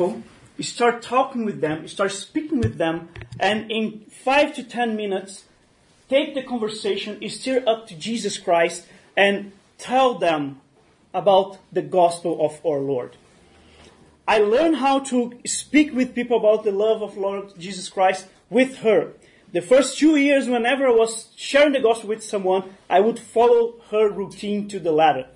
you 0.00 0.64
start 0.64 1.02
talking 1.02 1.44
with 1.44 1.60
them, 1.60 1.86
start 1.86 2.12
speaking 2.12 2.60
with 2.60 2.78
them, 2.78 3.08
and 3.38 3.70
in 3.70 4.06
five 4.24 4.54
to 4.54 4.62
ten 4.62 4.96
minutes, 4.96 5.44
take 6.08 6.34
the 6.34 6.42
conversation, 6.42 7.28
steer 7.28 7.62
up 7.66 7.86
to 7.88 7.94
Jesus 7.94 8.38
Christ, 8.38 8.86
and 9.16 9.52
tell 9.78 10.18
them 10.18 10.60
about 11.12 11.58
the 11.72 11.82
gospel 11.82 12.44
of 12.44 12.64
our 12.64 12.78
Lord. 12.78 13.16
I 14.26 14.38
learned 14.38 14.76
how 14.76 15.00
to 15.10 15.38
speak 15.44 15.92
with 15.92 16.14
people 16.14 16.38
about 16.38 16.64
the 16.64 16.72
love 16.72 17.02
of 17.02 17.16
Lord 17.16 17.58
Jesus 17.58 17.88
Christ 17.88 18.26
with 18.48 18.78
her. 18.78 19.12
The 19.52 19.60
first 19.60 19.98
two 19.98 20.16
years, 20.16 20.48
whenever 20.48 20.86
I 20.86 20.92
was 20.92 21.28
sharing 21.36 21.72
the 21.72 21.80
gospel 21.80 22.10
with 22.10 22.22
someone, 22.22 22.76
I 22.88 23.00
would 23.00 23.18
follow 23.18 23.74
her 23.90 24.08
routine 24.08 24.68
to 24.68 24.78
the 24.78 24.92
letter. 24.92 25.26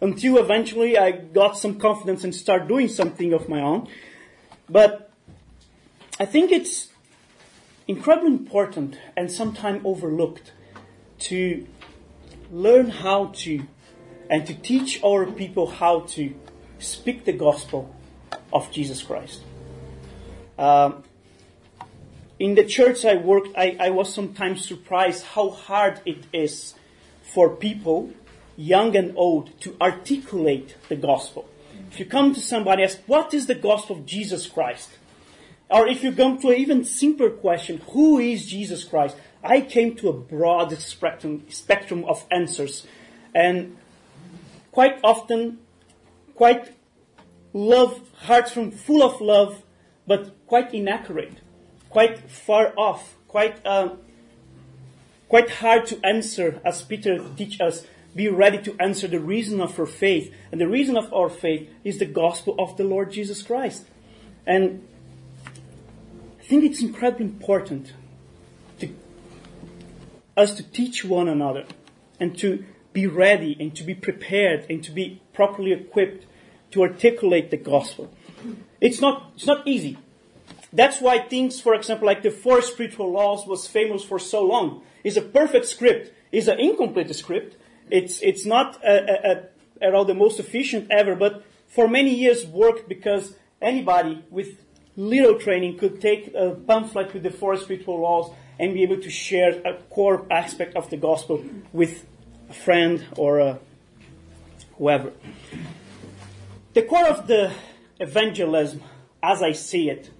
Until 0.00 0.38
eventually 0.38 0.96
I 0.96 1.10
got 1.10 1.58
some 1.58 1.78
confidence 1.78 2.24
and 2.24 2.34
start 2.34 2.68
doing 2.68 2.88
something 2.88 3.32
of 3.32 3.48
my 3.48 3.60
own. 3.60 3.88
But 4.68 5.10
I 6.18 6.24
think 6.24 6.52
it's 6.52 6.88
incredibly 7.86 8.32
important 8.32 8.98
and 9.16 9.30
sometimes 9.30 9.82
overlooked 9.84 10.52
to 11.30 11.66
learn 12.50 12.90
how 12.90 13.26
to 13.26 13.62
and 14.30 14.46
to 14.46 14.54
teach 14.54 15.02
our 15.02 15.26
people 15.26 15.66
how 15.66 16.00
to 16.00 16.34
speak 16.78 17.24
the 17.24 17.32
gospel 17.32 17.94
of 18.52 18.70
Jesus 18.70 19.02
Christ. 19.02 19.42
Um, 20.56 21.02
in 22.38 22.54
the 22.54 22.64
church 22.64 23.04
I 23.04 23.16
worked, 23.16 23.48
I, 23.56 23.76
I 23.78 23.90
was 23.90 24.14
sometimes 24.14 24.64
surprised 24.64 25.24
how 25.24 25.50
hard 25.50 26.00
it 26.06 26.24
is 26.32 26.74
for 27.22 27.50
people, 27.50 28.12
young 28.60 28.94
and 28.94 29.16
old, 29.16 29.58
to 29.60 29.74
articulate 29.80 30.76
the 30.88 30.96
gospel. 30.96 31.48
If 31.90 31.98
you 31.98 32.04
come 32.04 32.34
to 32.34 32.40
somebody 32.40 32.82
and 32.82 32.90
ask, 32.90 33.00
what 33.06 33.32
is 33.32 33.46
the 33.46 33.54
gospel 33.54 33.96
of 33.96 34.06
Jesus 34.06 34.46
Christ? 34.46 34.90
Or 35.70 35.88
if 35.88 36.04
you 36.04 36.12
come 36.12 36.38
to 36.40 36.50
an 36.50 36.56
even 36.56 36.84
simpler 36.84 37.30
question, 37.30 37.80
who 37.92 38.18
is 38.18 38.46
Jesus 38.46 38.84
Christ? 38.84 39.16
I 39.42 39.62
came 39.62 39.96
to 39.96 40.08
a 40.10 40.12
broad 40.12 40.76
spectrum, 40.78 41.44
spectrum 41.48 42.04
of 42.04 42.26
answers. 42.30 42.86
And 43.34 43.76
quite 44.72 45.00
often, 45.02 45.58
quite 46.34 46.74
love, 47.54 48.00
hearts 48.16 48.52
from 48.52 48.72
full 48.72 49.02
of 49.02 49.20
love, 49.20 49.62
but 50.06 50.46
quite 50.46 50.74
inaccurate, 50.74 51.38
quite 51.88 52.30
far 52.30 52.74
off, 52.76 53.16
quite 53.28 53.64
uh, 53.64 53.90
quite 55.28 55.48
hard 55.48 55.86
to 55.86 56.04
answer, 56.04 56.60
as 56.64 56.82
Peter 56.82 57.24
teach 57.36 57.60
us. 57.60 57.86
Be 58.14 58.28
ready 58.28 58.58
to 58.62 58.76
answer 58.80 59.06
the 59.06 59.20
reason 59.20 59.60
of 59.60 59.78
our 59.78 59.86
faith, 59.86 60.34
and 60.50 60.60
the 60.60 60.68
reason 60.68 60.96
of 60.96 61.12
our 61.12 61.28
faith 61.28 61.68
is 61.84 61.98
the 61.98 62.06
gospel 62.06 62.56
of 62.58 62.76
the 62.76 62.84
Lord 62.84 63.12
Jesus 63.12 63.42
Christ. 63.42 63.86
And 64.46 64.86
I 65.46 66.42
think 66.42 66.64
it's 66.64 66.82
incredibly 66.82 67.26
important 67.26 67.92
to 68.80 68.88
us 70.36 70.54
to 70.54 70.62
teach 70.62 71.04
one 71.04 71.28
another 71.28 71.66
and 72.18 72.36
to 72.38 72.64
be 72.92 73.06
ready 73.06 73.56
and 73.60 73.74
to 73.76 73.84
be 73.84 73.94
prepared 73.94 74.66
and 74.68 74.82
to 74.82 74.90
be 74.90 75.22
properly 75.32 75.72
equipped 75.72 76.26
to 76.72 76.82
articulate 76.82 77.50
the 77.50 77.56
gospel. 77.56 78.12
It's 78.80 79.00
not, 79.00 79.32
it's 79.36 79.46
not 79.46 79.66
easy. 79.66 79.98
That's 80.72 81.00
why 81.00 81.18
things, 81.18 81.60
for 81.60 81.74
example, 81.74 82.06
like 82.06 82.22
the 82.22 82.30
four 82.30 82.62
spiritual 82.62 83.10
laws 83.10 83.46
was 83.46 83.66
famous 83.66 84.04
for 84.04 84.18
so 84.18 84.44
long. 84.44 84.82
It's 85.02 85.16
a 85.16 85.22
perfect 85.22 85.66
script. 85.66 86.12
It's 86.32 86.46
an 86.46 86.60
incomplete 86.60 87.14
script. 87.14 87.56
It's, 87.90 88.20
it's 88.20 88.46
not 88.46 88.82
a, 88.84 89.48
a, 89.82 89.88
a, 89.92 90.00
at 90.00 90.06
the 90.06 90.14
most 90.14 90.38
efficient 90.38 90.88
ever, 90.90 91.14
but 91.14 91.44
for 91.68 91.88
many 91.88 92.14
years 92.14 92.46
worked 92.46 92.88
because 92.88 93.34
anybody 93.60 94.24
with 94.30 94.64
little 94.96 95.38
training 95.38 95.78
could 95.78 96.00
take 96.00 96.34
a 96.34 96.50
pamphlet 96.50 97.14
with 97.14 97.22
the 97.22 97.30
four 97.30 97.56
spiritual 97.56 98.00
laws 98.00 98.32
and 98.58 98.74
be 98.74 98.82
able 98.82 99.00
to 99.00 99.10
share 99.10 99.60
a 99.64 99.74
core 99.88 100.26
aspect 100.30 100.76
of 100.76 100.90
the 100.90 100.96
gospel 100.96 101.42
with 101.72 102.06
a 102.48 102.52
friend 102.52 103.06
or 103.16 103.38
a 103.38 103.58
whoever. 104.76 105.12
The 106.74 106.82
core 106.82 107.08
of 107.08 107.26
the 107.26 107.52
evangelism, 107.98 108.82
as 109.22 109.42
I 109.42 109.52
see 109.52 109.88
it, 109.88 110.10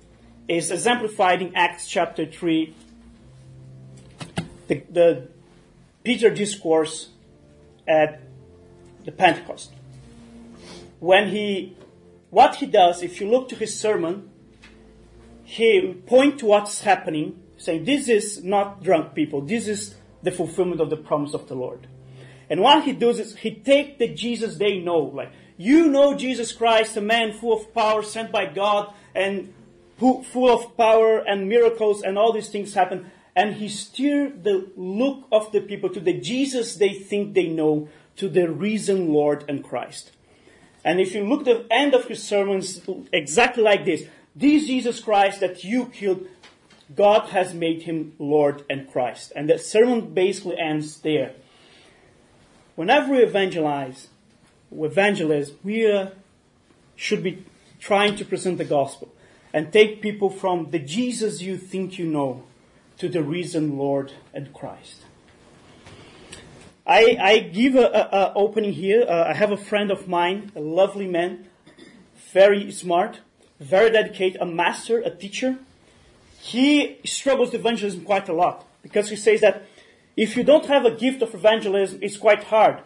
is 0.48 0.70
exemplified 0.70 1.42
in 1.42 1.54
Acts 1.54 1.86
chapter 1.88 2.26
3, 2.26 2.75
the, 4.69 4.82
the 4.91 5.28
Peter 6.03 6.30
discourse 6.30 7.10
at 7.90 8.20
the 9.04 9.10
Pentecost. 9.10 9.72
When 11.00 11.30
he, 11.30 11.76
what 12.30 12.56
he 12.56 12.66
does, 12.66 13.02
if 13.02 13.20
you 13.20 13.28
look 13.28 13.48
to 13.48 13.56
his 13.56 13.78
sermon, 13.78 14.30
he 15.42 15.94
point 16.06 16.38
to 16.38 16.46
what's 16.46 16.82
happening, 16.82 17.42
saying, 17.56 17.84
this 17.84 18.08
is 18.08 18.44
not 18.44 18.82
drunk 18.84 19.14
people, 19.14 19.40
this 19.40 19.66
is 19.66 19.96
the 20.22 20.30
fulfillment 20.30 20.80
of 20.80 20.90
the 20.90 20.96
promise 20.96 21.34
of 21.34 21.48
the 21.48 21.54
Lord. 21.54 21.88
And 22.48 22.60
what 22.60 22.84
he 22.84 22.92
does 22.92 23.18
is 23.18 23.36
he 23.36 23.54
take 23.54 23.98
the 23.98 24.08
Jesus 24.08 24.56
they 24.56 24.78
know, 24.78 24.98
like, 24.98 25.32
you 25.56 25.88
know 25.88 26.16
Jesus 26.16 26.52
Christ, 26.52 26.96
a 26.96 27.00
man 27.00 27.32
full 27.32 27.52
of 27.52 27.74
power, 27.74 28.02
sent 28.02 28.30
by 28.30 28.46
God, 28.46 28.92
and 29.14 29.52
full 29.98 30.48
of 30.48 30.76
power 30.76 31.18
and 31.18 31.48
miracles, 31.48 32.02
and 32.02 32.16
all 32.16 32.32
these 32.32 32.48
things 32.48 32.74
happen. 32.74 33.10
And 33.34 33.54
he 33.54 33.68
steered 33.68 34.44
the 34.44 34.70
look 34.76 35.26
of 35.30 35.52
the 35.52 35.60
people 35.60 35.88
to 35.91 36.00
the 36.00 36.18
Jesus 36.18 36.74
they 36.74 36.92
think 36.92 37.34
they 37.34 37.48
know, 37.48 37.88
to 38.16 38.28
the 38.28 38.50
risen 38.50 39.12
Lord 39.12 39.44
and 39.48 39.62
Christ. 39.62 40.12
And 40.84 41.00
if 41.00 41.14
you 41.14 41.24
look 41.24 41.41
at 41.41 41.68
the 41.68 41.72
end 41.72 41.94
of 41.94 42.06
his 42.06 42.22
sermons, 42.22 42.80
exactly 43.12 43.62
like 43.62 43.84
this, 43.84 44.04
this 44.34 44.66
Jesus 44.66 45.00
Christ 45.00 45.41
that 45.41 45.62
you 45.62 45.86
killed, 45.86 46.26
God 46.94 47.28
has 47.28 47.54
made 47.54 47.82
him 47.82 48.14
Lord 48.18 48.64
and 48.68 48.91
Christ. 48.91 49.32
And 49.36 49.48
the 49.48 49.58
sermon 49.58 50.12
basically 50.12 50.58
ends 50.58 51.00
there. 51.00 51.32
Whenever 52.74 53.12
we 53.12 53.18
evangelize, 53.18 54.08
evangelize, 54.72 55.52
we 55.62 55.91
uh, 55.91 56.10
should 56.97 57.22
be 57.22 57.44
trying 57.78 58.16
to 58.16 58.24
present 58.24 58.58
the 58.58 58.64
gospel 58.64 59.12
and 59.52 59.72
take 59.72 60.00
people 60.00 60.30
from 60.30 60.70
the 60.70 60.78
Jesus 60.78 61.42
you 61.42 61.56
think 61.56 61.98
you 61.98 62.06
know 62.06 62.44
to 63.00 63.08
the 63.08 63.22
risen 63.22 63.78
Lord 63.78 64.12
and 64.34 64.52
Christ. 64.52 65.06
I, 66.86 67.16
I 67.18 67.38
give 67.38 67.74
a, 67.74 67.86
a, 67.86 68.16
a 68.18 68.32
opening 68.34 68.74
here. 68.74 69.06
Uh, 69.08 69.24
I 69.28 69.32
have 69.32 69.52
a 69.52 69.56
friend 69.56 69.90
of 69.90 70.06
mine, 70.06 70.52
a 70.54 70.60
lovely 70.60 71.06
man, 71.06 71.46
very 72.32 72.70
smart, 72.70 73.20
very 73.58 73.90
dedicated, 73.90 74.40
a 74.40 74.44
master, 74.44 74.98
a 74.98 75.10
teacher. 75.10 75.58
He 76.40 76.98
struggles 77.04 77.52
with 77.52 77.60
evangelism 77.60 78.04
quite 78.04 78.28
a 78.28 78.34
lot 78.34 78.66
because 78.82 79.08
he 79.08 79.16
says 79.16 79.40
that 79.40 79.66
if 80.16 80.36
you 80.36 80.42
don't 80.42 80.66
have 80.66 80.84
a 80.84 80.90
gift 80.90 81.22
of 81.22 81.34
evangelism, 81.34 82.00
it's 82.02 82.18
quite 82.18 82.44
hard. 82.44 82.82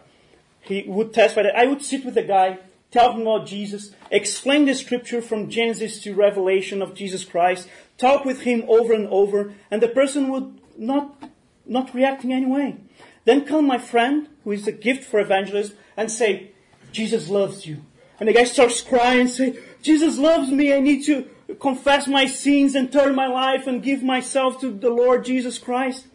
He 0.61 0.85
would 0.87 1.13
testify 1.13 1.43
that 1.43 1.57
I 1.57 1.65
would 1.65 1.83
sit 1.83 2.05
with 2.05 2.15
a 2.17 2.23
guy, 2.23 2.59
tell 2.89 3.11
him 3.11 3.21
about 3.21 3.47
Jesus, 3.47 3.93
explain 4.11 4.65
the 4.65 4.75
scripture 4.75 5.21
from 5.21 5.49
Genesis 5.49 6.01
to 6.03 6.13
Revelation 6.13 6.81
of 6.81 6.95
Jesus 6.95 7.25
Christ, 7.25 7.67
talk 7.97 8.25
with 8.25 8.41
him 8.41 8.63
over 8.67 8.93
and 8.93 9.07
over, 9.07 9.53
and 9.71 9.81
the 9.81 9.87
person 9.87 10.29
would 10.29 10.59
not, 10.77 11.31
not 11.65 11.93
react 11.93 12.23
in 12.23 12.31
any 12.31 12.45
way. 12.45 12.77
Then 13.25 13.45
come 13.45 13.65
my 13.65 13.77
friend, 13.77 14.27
who 14.43 14.51
is 14.51 14.67
a 14.67 14.71
gift 14.71 15.03
for 15.03 15.19
evangelism, 15.19 15.77
and 15.97 16.11
say, 16.11 16.51
Jesus 16.91 17.29
loves 17.29 17.65
you. 17.65 17.83
And 18.19 18.29
the 18.29 18.33
guy 18.33 18.43
starts 18.43 18.81
crying 18.81 19.21
and 19.21 19.29
say, 19.29 19.57
Jesus 19.81 20.17
loves 20.17 20.49
me, 20.49 20.73
I 20.73 20.79
need 20.79 21.03
to 21.05 21.27
confess 21.59 22.07
my 22.07 22.25
sins 22.25 22.75
and 22.75 22.91
turn 22.91 23.15
my 23.15 23.27
life 23.27 23.67
and 23.67 23.83
give 23.83 24.01
myself 24.01 24.59
to 24.61 24.71
the 24.71 24.89
Lord 24.89 25.25
Jesus 25.25 25.57
Christ. 25.57 26.07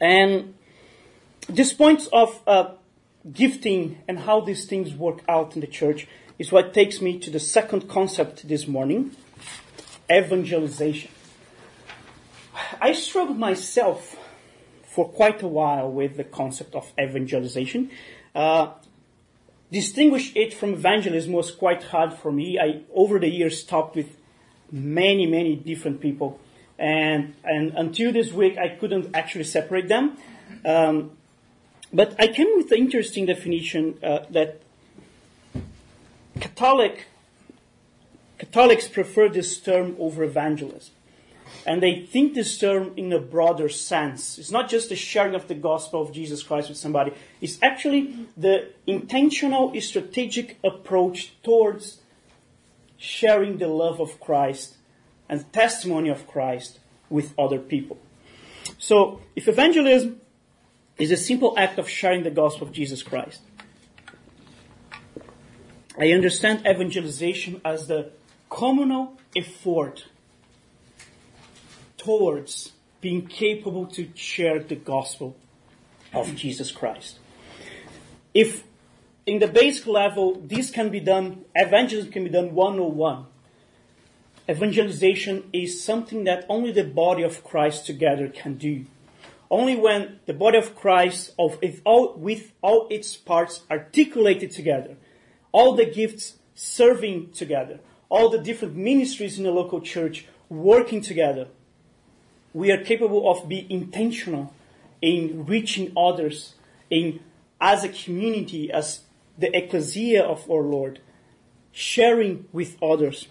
And 0.00 0.54
this 1.48 1.72
point 1.72 2.08
of 2.12 2.40
uh, 2.46 2.72
gifting 3.32 3.98
and 4.08 4.20
how 4.20 4.40
these 4.40 4.66
things 4.66 4.94
work 4.94 5.20
out 5.28 5.54
in 5.54 5.60
the 5.60 5.66
church 5.66 6.06
is 6.38 6.50
what 6.50 6.74
takes 6.74 7.00
me 7.00 7.18
to 7.20 7.30
the 7.30 7.40
second 7.40 7.88
concept 7.88 8.48
this 8.48 8.66
morning 8.66 9.14
evangelization. 10.12 11.10
I 12.80 12.92
struggled 12.92 13.38
myself 13.38 14.16
for 14.84 15.08
quite 15.08 15.42
a 15.42 15.48
while 15.48 15.90
with 15.90 16.16
the 16.16 16.24
concept 16.24 16.74
of 16.74 16.92
evangelization. 17.00 17.90
Uh, 18.34 18.72
distinguish 19.70 20.36
it 20.36 20.52
from 20.52 20.74
evangelism 20.74 21.32
was 21.32 21.50
quite 21.50 21.82
hard 21.84 22.12
for 22.12 22.30
me. 22.30 22.58
I, 22.58 22.82
over 22.94 23.18
the 23.18 23.28
years, 23.28 23.64
talked 23.64 23.96
with 23.96 24.16
many, 24.70 25.26
many 25.26 25.56
different 25.56 26.00
people 26.00 26.38
and, 26.82 27.34
and 27.44 27.74
until 27.76 28.12
this 28.12 28.32
week, 28.32 28.58
I 28.58 28.68
couldn't 28.68 29.14
actually 29.14 29.44
separate 29.44 29.86
them. 29.86 30.16
Um, 30.64 31.12
but 31.92 32.16
I 32.18 32.26
came 32.26 32.48
with 32.56 32.72
an 32.72 32.78
interesting 32.78 33.26
definition 33.26 33.98
uh, 34.02 34.20
that 34.30 34.60
Catholic 36.40 37.06
Catholics 38.42 38.88
prefer 38.88 39.28
this 39.28 39.60
term 39.60 39.94
over 40.00 40.24
evangelism. 40.24 40.92
And 41.64 41.80
they 41.80 42.00
think 42.00 42.34
this 42.34 42.58
term 42.58 42.92
in 42.96 43.12
a 43.12 43.20
broader 43.20 43.68
sense. 43.68 44.36
It's 44.36 44.50
not 44.50 44.68
just 44.68 44.88
the 44.88 44.96
sharing 44.96 45.36
of 45.36 45.46
the 45.46 45.54
gospel 45.54 46.02
of 46.02 46.12
Jesus 46.12 46.42
Christ 46.42 46.68
with 46.68 46.76
somebody. 46.76 47.12
It's 47.40 47.58
actually 47.62 48.26
the 48.36 48.70
intentional 48.84 49.80
strategic 49.80 50.58
approach 50.64 51.40
towards 51.44 52.00
sharing 52.96 53.58
the 53.58 53.68
love 53.68 54.00
of 54.00 54.18
Christ 54.18 54.76
and 55.28 55.50
testimony 55.52 56.08
of 56.08 56.26
Christ 56.26 56.80
with 57.08 57.34
other 57.38 57.60
people. 57.60 57.98
So, 58.76 59.20
if 59.36 59.46
evangelism 59.46 60.20
is 60.98 61.12
a 61.12 61.16
simple 61.16 61.54
act 61.56 61.78
of 61.78 61.88
sharing 61.88 62.24
the 62.24 62.30
gospel 62.30 62.66
of 62.66 62.72
Jesus 62.72 63.04
Christ, 63.04 63.40
I 65.96 66.10
understand 66.10 66.66
evangelization 66.66 67.60
as 67.64 67.86
the 67.86 68.10
communal 68.52 69.18
effort 69.34 70.04
towards 71.96 72.72
being 73.00 73.26
capable 73.26 73.86
to 73.86 74.08
share 74.14 74.58
the 74.60 74.76
gospel 74.76 75.34
of 76.12 76.36
Jesus 76.36 76.70
Christ. 76.70 77.18
If 78.34 78.64
in 79.24 79.38
the 79.38 79.48
basic 79.48 79.86
level 79.86 80.34
this 80.34 80.70
can 80.70 80.90
be 80.90 81.00
done, 81.00 81.46
evangelism 81.54 82.12
can 82.12 82.24
be 82.24 82.30
done 82.30 82.54
one 82.54 82.78
on 82.78 82.94
one. 82.96 83.26
Evangelization 84.48 85.48
is 85.52 85.82
something 85.82 86.24
that 86.24 86.44
only 86.48 86.72
the 86.72 86.84
body 86.84 87.22
of 87.22 87.42
Christ 87.42 87.86
together 87.86 88.28
can 88.28 88.56
do. 88.56 88.84
Only 89.50 89.76
when 89.76 90.20
the 90.26 90.34
body 90.34 90.58
of 90.58 90.76
Christ, 90.76 91.32
of, 91.38 91.58
all, 91.84 92.14
with 92.14 92.52
all 92.60 92.86
its 92.90 93.16
parts 93.16 93.62
articulated 93.70 94.50
together, 94.50 94.96
all 95.52 95.74
the 95.74 95.86
gifts 95.86 96.36
serving 96.54 97.32
together, 97.32 97.78
all 98.12 98.28
the 98.28 98.36
different 98.36 98.76
ministries 98.76 99.38
in 99.38 99.44
the 99.44 99.50
local 99.50 99.80
church 99.80 100.26
working 100.50 101.00
together, 101.00 101.48
we 102.52 102.70
are 102.70 102.84
capable 102.84 103.30
of 103.30 103.48
being 103.48 103.70
intentional 103.70 104.52
in 105.00 105.46
reaching 105.46 105.90
others, 105.96 106.54
in 106.90 107.20
as 107.58 107.84
a 107.84 107.88
community, 107.88 108.70
as 108.70 109.00
the 109.38 109.48
ecclesia 109.56 110.22
of 110.22 110.48
our 110.50 110.60
Lord, 110.60 111.00
sharing 111.72 112.44
with 112.52 112.76
others 112.82 113.28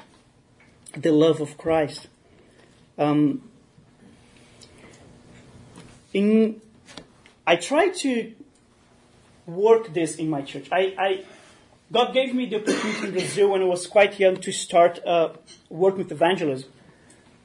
the 0.98 1.12
love 1.12 1.42
of 1.42 1.60
Christ. 1.60 2.08
Um, 2.98 3.48
in, 6.12 6.60
I 7.46 7.56
try 7.56 7.90
to 7.90 8.34
work 9.46 9.94
this 9.94 10.16
in 10.16 10.28
my 10.28 10.42
church. 10.42 10.68
I, 10.72 10.96
I 10.98 11.24
God 11.92 12.14
gave 12.14 12.34
me 12.34 12.46
the 12.46 12.62
opportunity 12.62 13.08
in 13.08 13.12
Brazil 13.12 13.50
when 13.50 13.62
I 13.62 13.66
was 13.66 13.86
quite 13.86 14.18
young 14.18 14.38
to 14.38 14.52
start 14.54 15.06
uh, 15.06 15.34
work 15.70 15.98
with 15.98 16.10
evangelism. 16.10 16.70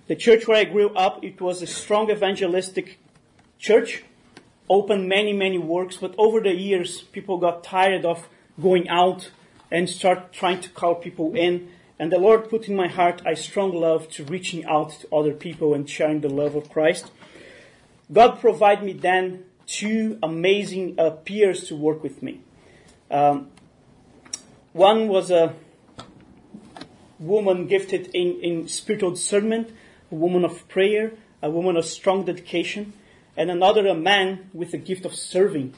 The 0.06 0.14
church 0.14 0.46
where 0.46 0.58
I 0.58 0.64
grew 0.64 0.90
up, 0.94 1.25
it 1.25 1.40
was 1.40 1.62
a 1.62 1.66
strong 1.66 2.12
evangelistic 2.12 3.00
church, 3.58 4.04
opened 4.70 5.08
many, 5.08 5.32
many 5.32 5.58
works, 5.58 5.96
but 5.96 6.14
over 6.16 6.40
the 6.40 6.54
years, 6.54 7.00
people 7.00 7.38
got 7.38 7.64
tired 7.64 8.04
of 8.04 8.28
going 8.62 8.88
out 8.88 9.32
and 9.72 9.90
start 9.90 10.32
trying 10.32 10.60
to 10.60 10.69
call 10.69 10.94
people 10.94 11.34
in. 11.34 11.69
And 11.98 12.12
the 12.12 12.19
Lord 12.19 12.48
put 12.48 12.69
in 12.69 12.76
my 12.76 12.87
heart 12.87 13.22
a 13.26 13.34
strong 13.34 13.72
love 13.72 14.08
to 14.10 14.25
reaching 14.25 14.64
out 14.66 14.90
to 15.00 15.12
other 15.12 15.32
people 15.32 15.75
and 15.75 15.90
sharing 15.90 16.20
the 16.20 16.28
love 16.28 16.54
of 16.54 16.70
Christ. 16.70 17.10
God 18.12 18.38
provided 18.38 18.84
me 18.84 18.93
then 18.93 19.44
two 19.66 20.20
amazing 20.22 21.00
uh, 21.00 21.10
peers 21.10 21.66
to 21.66 21.75
work 21.75 22.04
with 22.04 22.22
me. 22.22 22.43
Um, 23.10 23.50
one 24.76 25.08
was 25.08 25.31
a 25.31 25.55
woman 27.19 27.67
gifted 27.67 28.11
in, 28.12 28.38
in 28.43 28.69
spiritual 28.69 29.12
discernment, 29.12 29.70
a 30.12 30.14
woman 30.14 30.44
of 30.44 30.69
prayer, 30.69 31.12
a 31.43 31.50
woman 31.50 31.78
of 31.78 31.87
strong 31.87 32.26
dedication, 32.26 32.93
and 33.38 33.50
another 33.50 33.87
a 33.87 33.94
man 33.94 34.50
with 34.52 34.73
the 34.73 34.78
gift 34.78 35.06
of 35.06 35.14
serving. 35.14 35.73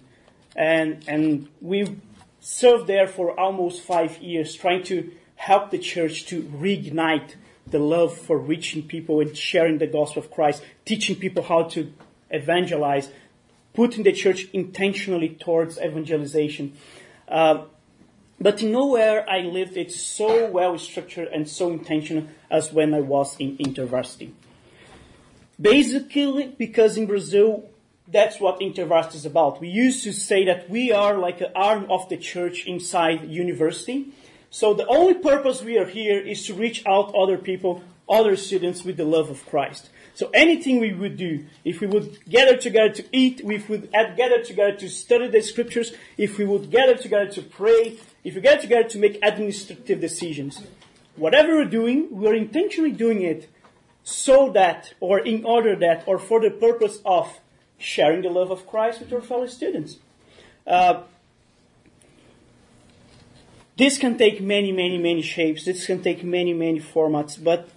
And, 0.56 1.04
and 1.06 1.48
we 1.60 2.00
served 2.40 2.88
there 2.88 3.06
for 3.06 3.38
almost 3.38 3.82
five 3.82 4.18
years, 4.18 4.52
trying 4.54 4.82
to 4.84 5.12
help 5.36 5.70
the 5.70 5.78
church 5.78 6.26
to 6.26 6.42
reignite 6.42 7.36
the 7.68 7.78
love 7.78 8.18
for 8.18 8.36
reaching 8.36 8.82
people 8.82 9.20
and 9.20 9.36
sharing 9.36 9.78
the 9.78 9.86
gospel 9.86 10.24
of 10.24 10.30
Christ, 10.32 10.64
teaching 10.84 11.14
people 11.14 11.44
how 11.44 11.62
to 11.74 11.92
evangelize, 12.30 13.10
putting 13.74 14.02
the 14.02 14.12
church 14.12 14.48
intentionally 14.52 15.28
towards 15.28 15.78
evangelization. 15.78 16.72
Uh, 17.28 17.64
but 18.40 18.62
nowhere 18.62 19.28
I 19.28 19.40
lived 19.40 19.76
it 19.76 19.92
so 19.92 20.48
well 20.50 20.78
structured 20.78 21.28
and 21.28 21.48
so 21.48 21.70
intentional 21.70 22.28
as 22.50 22.72
when 22.72 22.94
I 22.94 23.00
was 23.00 23.36
in 23.38 23.56
InterVarsity. 23.58 24.32
Basically, 25.60 26.54
because 26.56 26.96
in 26.96 27.06
Brazil, 27.06 27.68
that's 28.06 28.40
what 28.40 28.60
InterVarsity 28.60 29.16
is 29.16 29.26
about. 29.26 29.60
We 29.60 29.68
used 29.68 30.04
to 30.04 30.12
say 30.12 30.44
that 30.44 30.70
we 30.70 30.92
are 30.92 31.18
like 31.18 31.40
an 31.40 31.52
arm 31.54 31.90
of 31.90 32.08
the 32.08 32.16
church 32.16 32.64
inside 32.66 33.28
university. 33.28 34.12
So 34.50 34.72
the 34.72 34.86
only 34.86 35.14
purpose 35.14 35.62
we 35.62 35.76
are 35.76 35.86
here 35.86 36.18
is 36.18 36.46
to 36.46 36.54
reach 36.54 36.86
out 36.86 37.14
other 37.14 37.36
people, 37.36 37.82
other 38.08 38.36
students 38.36 38.84
with 38.84 38.96
the 38.96 39.04
love 39.04 39.28
of 39.30 39.44
Christ. 39.46 39.90
So 40.14 40.30
anything 40.32 40.80
we 40.80 40.92
would 40.92 41.16
do, 41.16 41.44
if 41.64 41.80
we 41.80 41.86
would 41.86 42.24
gather 42.28 42.56
together 42.56 42.94
to 42.94 43.04
eat, 43.12 43.40
if 43.40 43.68
we 43.68 43.76
would 43.76 43.92
gather 43.92 44.42
together 44.42 44.76
to 44.76 44.88
study 44.88 45.28
the 45.28 45.42
scriptures, 45.42 45.92
if 46.16 46.38
we 46.38 46.44
would 46.44 46.70
gather 46.70 46.96
together 46.96 47.30
to 47.32 47.42
pray, 47.42 47.98
if 48.24 48.34
we 48.34 48.40
get 48.40 48.60
together 48.60 48.88
to 48.88 48.98
make 48.98 49.18
administrative 49.22 50.00
decisions, 50.00 50.62
whatever 51.16 51.56
we're 51.56 51.64
doing, 51.64 52.08
we're 52.10 52.34
intentionally 52.34 52.92
doing 52.92 53.22
it 53.22 53.48
so 54.02 54.50
that, 54.52 54.94
or 55.00 55.18
in 55.18 55.44
order 55.44 55.76
that, 55.76 56.04
or 56.06 56.18
for 56.18 56.40
the 56.40 56.50
purpose 56.50 56.98
of 57.04 57.40
sharing 57.78 58.22
the 58.22 58.30
love 58.30 58.50
of 58.50 58.66
Christ 58.66 59.00
with 59.00 59.12
our 59.12 59.20
fellow 59.20 59.46
students. 59.46 59.96
Uh, 60.66 61.02
this 63.76 63.96
can 63.96 64.18
take 64.18 64.40
many, 64.40 64.72
many, 64.72 64.98
many 64.98 65.22
shapes. 65.22 65.64
This 65.64 65.86
can 65.86 66.02
take 66.02 66.24
many, 66.24 66.52
many 66.52 66.80
formats, 66.80 67.42
but 67.42 67.68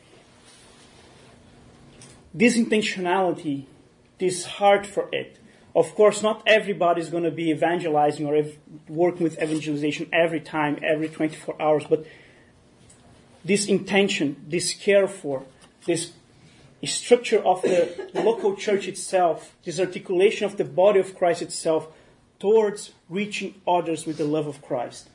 this 2.34 2.58
intentionality, 2.58 3.66
this 4.18 4.46
heart 4.46 4.88
for 4.88 5.10
it, 5.12 5.38
of 5.76 5.96
course, 5.96 6.22
not 6.22 6.44
everybody 6.46 7.02
is 7.02 7.10
going 7.10 7.24
to 7.24 7.32
be 7.32 7.50
evangelizing 7.50 8.26
or 8.26 8.36
ev- 8.36 8.58
working 8.90 9.24
with 9.24 9.42
evangelization 9.42 10.10
every 10.12 10.42
time, 10.42 10.80
every 10.84 11.08
24 11.08 11.62
hours, 11.62 11.86
but 11.90 12.06
this 13.44 13.66
intention, 13.68 14.44
this 14.48 14.74
care 14.74 15.08
for, 15.08 15.44
this 15.86 16.12
structure 16.84 17.40
of 17.46 17.62
the 17.62 18.10
local 18.14 18.56
church 18.56 18.88
itself, 18.88 19.56
this 19.64 19.80
articulation 19.80 20.46
of 20.46 20.58
the 20.58 20.66
body 20.66 21.00
of 21.00 21.16
Christ 21.16 21.42
itself 21.42 21.88
towards 22.40 22.92
reaching 23.10 23.62
others 23.68 24.06
with 24.06 24.18
the 24.18 24.26
love 24.26 24.48
of 24.48 24.62
Christ 24.62 25.10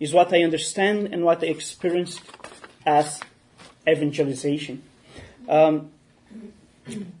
is 0.00 0.12
what 0.12 0.32
I 0.32 0.42
understand 0.42 1.08
and 1.12 1.24
what 1.24 1.42
I 1.42 1.46
experienced 1.46 2.20
as 2.84 3.20
evangelization. 3.88 4.82
Um, 5.48 5.90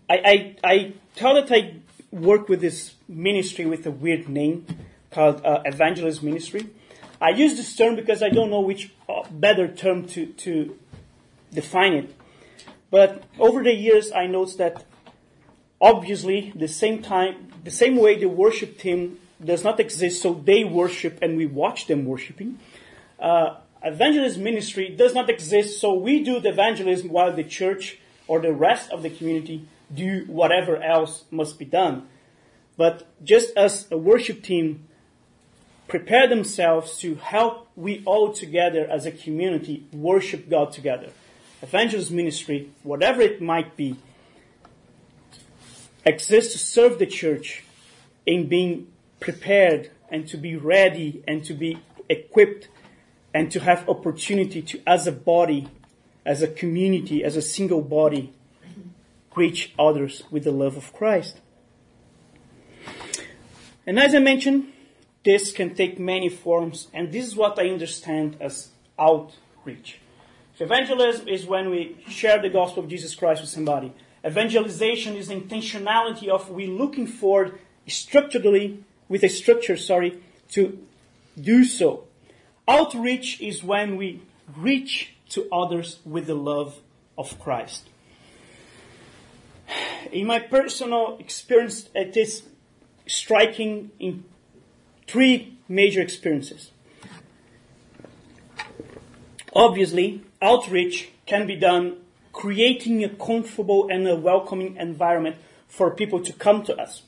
I, 0.08 0.16
I, 0.24 0.56
I 0.64 0.92
that 1.16 1.50
I 1.50 1.74
work 2.10 2.48
with 2.48 2.60
this 2.60 2.94
ministry 3.08 3.66
with 3.66 3.86
a 3.86 3.90
weird 3.90 4.28
name 4.28 4.66
called 5.10 5.44
uh, 5.44 5.62
evangelist 5.64 6.22
ministry. 6.22 6.68
I 7.20 7.30
use 7.30 7.56
this 7.56 7.74
term 7.74 7.96
because 7.96 8.22
I 8.22 8.28
don't 8.28 8.50
know 8.50 8.60
which 8.60 8.90
uh, 9.08 9.22
better 9.30 9.68
term 9.68 10.06
to, 10.08 10.26
to 10.26 10.78
define 11.52 11.94
it. 11.94 12.14
But 12.90 13.24
over 13.38 13.62
the 13.62 13.74
years, 13.74 14.12
I 14.12 14.26
noticed 14.26 14.58
that 14.58 14.84
obviously 15.80 16.52
the 16.54 16.68
same 16.68 17.02
time, 17.02 17.52
the 17.64 17.70
same 17.70 17.96
way 17.96 18.18
the 18.18 18.28
worship 18.28 18.78
team 18.78 19.18
does 19.44 19.64
not 19.64 19.78
exist, 19.78 20.22
so 20.22 20.34
they 20.34 20.64
worship 20.64 21.18
and 21.22 21.36
we 21.36 21.46
watch 21.46 21.86
them 21.86 22.04
worshiping. 22.04 22.58
Uh, 23.18 23.56
evangelist 23.82 24.38
ministry 24.38 24.88
does 24.88 25.14
not 25.14 25.28
exist, 25.28 25.80
so 25.80 25.94
we 25.94 26.22
do 26.22 26.40
the 26.40 26.48
evangelism 26.48 27.10
while 27.10 27.32
the 27.32 27.44
church 27.44 27.98
or 28.26 28.40
the 28.40 28.52
rest 28.52 28.90
of 28.90 29.02
the 29.02 29.10
community 29.10 29.66
do 29.92 30.24
whatever 30.26 30.82
else 30.82 31.24
must 31.30 31.58
be 31.58 31.64
done. 31.64 32.08
But 32.76 33.06
just 33.24 33.56
as 33.56 33.86
a 33.90 33.98
worship 33.98 34.42
team 34.42 34.88
prepare 35.88 36.28
themselves 36.28 36.98
to 36.98 37.14
help 37.16 37.68
we 37.74 38.02
all 38.04 38.32
together 38.32 38.86
as 38.88 39.06
a 39.06 39.10
community 39.10 39.86
worship 39.92 40.48
God 40.48 40.72
together, 40.72 41.10
evangelist 41.62 42.10
ministry, 42.10 42.70
whatever 42.82 43.22
it 43.22 43.40
might 43.40 43.76
be, 43.76 43.96
exists 46.04 46.52
to 46.52 46.58
serve 46.58 46.98
the 46.98 47.06
church 47.06 47.64
in 48.26 48.48
being 48.48 48.88
prepared 49.20 49.90
and 50.10 50.28
to 50.28 50.36
be 50.36 50.56
ready 50.56 51.22
and 51.26 51.44
to 51.44 51.54
be 51.54 51.78
equipped 52.08 52.68
and 53.34 53.50
to 53.50 53.60
have 53.60 53.88
opportunity 53.88 54.62
to, 54.62 54.80
as 54.86 55.06
a 55.06 55.12
body, 55.12 55.68
as 56.24 56.42
a 56.42 56.48
community, 56.48 57.24
as 57.24 57.36
a 57.36 57.42
single 57.42 57.82
body, 57.82 58.32
reach 59.38 59.72
others 59.78 60.24
with 60.30 60.44
the 60.44 60.52
love 60.52 60.76
of 60.76 60.92
Christ. 60.92 61.40
And 63.86 63.98
as 63.98 64.14
I 64.14 64.18
mentioned, 64.18 64.72
this 65.24 65.52
can 65.52 65.74
take 65.74 65.98
many 65.98 66.28
forms, 66.28 66.88
and 66.92 67.12
this 67.12 67.26
is 67.26 67.36
what 67.36 67.58
I 67.58 67.68
understand 67.68 68.36
as 68.40 68.68
outreach. 68.98 70.00
So 70.56 70.64
evangelism 70.64 71.28
is 71.28 71.46
when 71.46 71.70
we 71.70 71.96
share 72.08 72.42
the 72.42 72.50
gospel 72.50 72.82
of 72.82 72.90
Jesus 72.90 73.14
Christ 73.14 73.40
with 73.40 73.50
somebody. 73.50 73.92
Evangelization 74.26 75.16
is 75.16 75.28
the 75.28 75.40
intentionality 75.40 76.28
of 76.28 76.50
we 76.50 76.66
looking 76.66 77.06
forward 77.06 77.58
structurally, 77.86 78.84
with 79.08 79.22
a 79.22 79.28
structure, 79.28 79.76
sorry, 79.76 80.20
to 80.50 80.78
do 81.40 81.64
so. 81.64 82.04
Outreach 82.66 83.40
is 83.40 83.64
when 83.64 83.96
we 83.96 84.20
reach 84.56 85.14
to 85.30 85.48
others 85.50 86.00
with 86.04 86.26
the 86.26 86.34
love 86.34 86.80
of 87.16 87.38
Christ. 87.38 87.88
In 90.12 90.26
my 90.26 90.38
personal 90.38 91.16
experience, 91.18 91.88
it 91.94 92.16
is 92.16 92.42
striking 93.06 93.90
in 93.98 94.24
three 95.06 95.58
major 95.68 96.00
experiences. 96.00 96.70
Obviously, 99.54 100.22
outreach 100.40 101.10
can 101.26 101.46
be 101.46 101.56
done 101.56 101.96
creating 102.32 103.02
a 103.02 103.08
comfortable 103.08 103.88
and 103.90 104.06
a 104.06 104.14
welcoming 104.14 104.76
environment 104.76 105.36
for 105.66 105.90
people 105.90 106.22
to 106.22 106.32
come 106.32 106.62
to 106.62 106.76
us. 106.76 107.02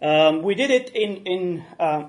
Um, 0.00 0.42
we 0.42 0.54
did 0.54 0.70
it 0.70 0.90
in, 0.94 1.16
in 1.26 1.64
uh, 1.78 2.04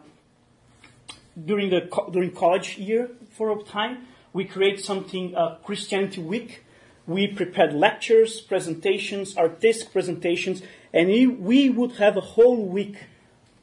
during 1.43 1.69
the 1.69 1.81
during 2.11 2.31
college 2.31 2.77
year 2.77 3.09
for 3.31 3.51
a 3.51 3.63
time. 3.63 4.07
We 4.31 4.45
create 4.45 4.79
something 4.79 5.35
uh, 5.35 5.57
Christianity 5.63 6.21
Week. 6.21 6.63
We 7.09 7.25
prepared 7.25 7.73
lectures, 7.73 8.39
presentations, 8.39 9.35
artistic 9.35 9.91
presentations, 9.91 10.61
and 10.93 11.09
we, 11.39 11.67
would 11.67 11.93
have 11.93 12.15
a 12.15 12.21
whole 12.21 12.63
week 12.63 13.05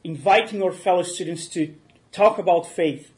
inviting 0.02 0.64
our 0.64 0.72
fellow 0.72 1.04
students 1.04 1.46
to 1.50 1.72
talk 2.10 2.38
about 2.38 2.66
faith, 2.66 3.12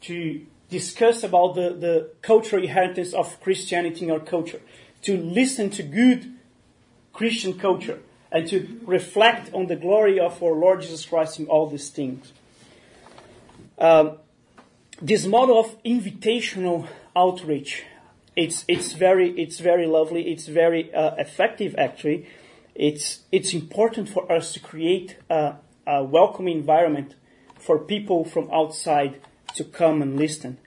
to 0.00 0.44
discuss 0.68 1.22
about 1.22 1.54
the, 1.54 1.70
the 1.70 2.10
cultural 2.22 2.60
inheritance 2.60 3.14
of 3.14 3.40
Christianity 3.40 4.04
in 4.04 4.10
our 4.10 4.18
culture, 4.18 4.60
to 5.02 5.16
listen 5.16 5.70
to 5.70 5.84
good 5.84 6.28
Christian 7.12 7.56
culture, 7.56 8.00
and 8.32 8.48
to 8.48 8.80
reflect 8.84 9.54
on 9.54 9.68
the 9.68 9.76
glory 9.76 10.18
of 10.18 10.42
our 10.42 10.54
Lord 10.54 10.80
Jesus 10.80 11.06
Christ 11.06 11.38
in 11.38 11.46
all 11.46 11.68
these 11.68 11.88
things. 11.88 12.32
Um, 13.78 14.18
this 15.00 15.24
model 15.24 15.60
of 15.60 15.80
invitational 15.84 16.88
outreach, 17.14 17.84
it's, 18.38 18.64
it's, 18.68 18.92
very, 18.92 19.30
it's 19.30 19.58
very 19.58 19.84
lovely, 19.84 20.30
it's 20.30 20.46
very 20.46 20.94
uh, 20.94 21.16
effective 21.16 21.74
actually. 21.76 22.24
It's, 22.72 23.22
it's 23.32 23.52
important 23.52 24.08
for 24.08 24.30
us 24.30 24.52
to 24.52 24.60
create 24.60 25.16
a, 25.28 25.56
a 25.84 26.04
welcoming 26.04 26.56
environment 26.56 27.16
for 27.56 27.80
people 27.80 28.24
from 28.24 28.48
outside 28.52 29.20
to 29.56 29.64
come 29.64 30.00
and 30.02 30.16
listen. 30.16 30.58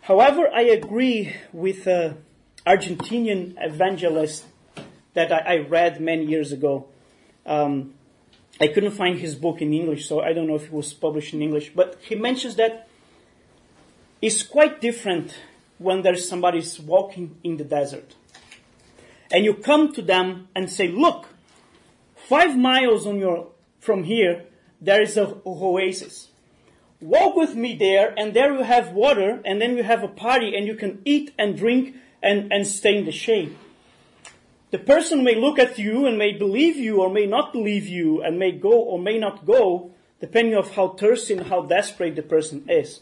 However, 0.00 0.48
I 0.48 0.62
agree 0.62 1.34
with 1.52 1.86
an 1.86 2.24
Argentinian 2.66 3.56
evangelist 3.58 4.46
that 5.12 5.30
I, 5.30 5.56
I 5.56 5.56
read 5.58 6.00
many 6.00 6.24
years 6.24 6.52
ago. 6.52 6.88
Um, 7.44 7.92
I 8.62 8.68
couldn't 8.68 8.92
find 8.92 9.18
his 9.18 9.34
book 9.34 9.60
in 9.60 9.74
English, 9.74 10.08
so 10.08 10.22
I 10.22 10.32
don't 10.32 10.46
know 10.46 10.56
if 10.56 10.64
it 10.64 10.72
was 10.72 10.94
published 10.94 11.34
in 11.34 11.42
English, 11.42 11.70
but 11.74 11.98
he 12.00 12.14
mentions 12.14 12.56
that 12.56 12.88
it's 14.22 14.42
quite 14.42 14.80
different 14.80 15.34
when 15.78 16.02
there's 16.02 16.28
somebody 16.28 16.62
walking 16.84 17.36
in 17.42 17.56
the 17.56 17.64
desert. 17.64 18.14
And 19.30 19.44
you 19.44 19.54
come 19.54 19.92
to 19.92 20.02
them 20.02 20.48
and 20.54 20.70
say, 20.70 20.88
look, 20.88 21.26
five 22.14 22.56
miles 22.56 23.06
your, 23.06 23.48
from 23.80 24.04
here, 24.04 24.44
there 24.80 25.02
is 25.02 25.16
a 25.16 25.36
oasis. 25.46 26.28
Walk 27.00 27.36
with 27.36 27.54
me 27.54 27.76
there, 27.76 28.12
and 28.16 28.34
there 28.34 28.52
you 28.54 28.64
have 28.64 28.92
water, 28.92 29.40
and 29.44 29.60
then 29.60 29.76
you 29.76 29.84
have 29.84 30.02
a 30.02 30.08
party, 30.08 30.56
and 30.56 30.66
you 30.66 30.74
can 30.74 31.00
eat 31.04 31.32
and 31.38 31.56
drink 31.56 31.94
and, 32.22 32.52
and 32.52 32.66
stay 32.66 32.96
in 32.98 33.04
the 33.04 33.12
shade. 33.12 33.56
The 34.70 34.78
person 34.78 35.24
may 35.24 35.34
look 35.34 35.58
at 35.58 35.78
you 35.78 36.06
and 36.06 36.18
may 36.18 36.32
believe 36.32 36.76
you 36.76 37.00
or 37.00 37.08
may 37.08 37.24
not 37.24 37.52
believe 37.52 37.86
you 37.86 38.22
and 38.22 38.38
may 38.38 38.52
go 38.52 38.72
or 38.72 38.98
may 38.98 39.18
not 39.18 39.46
go, 39.46 39.92
depending 40.20 40.56
on 40.56 40.68
how 40.68 40.88
thirsty 40.88 41.34
and 41.34 41.46
how 41.46 41.62
desperate 41.62 42.16
the 42.16 42.22
person 42.22 42.66
is. 42.68 43.00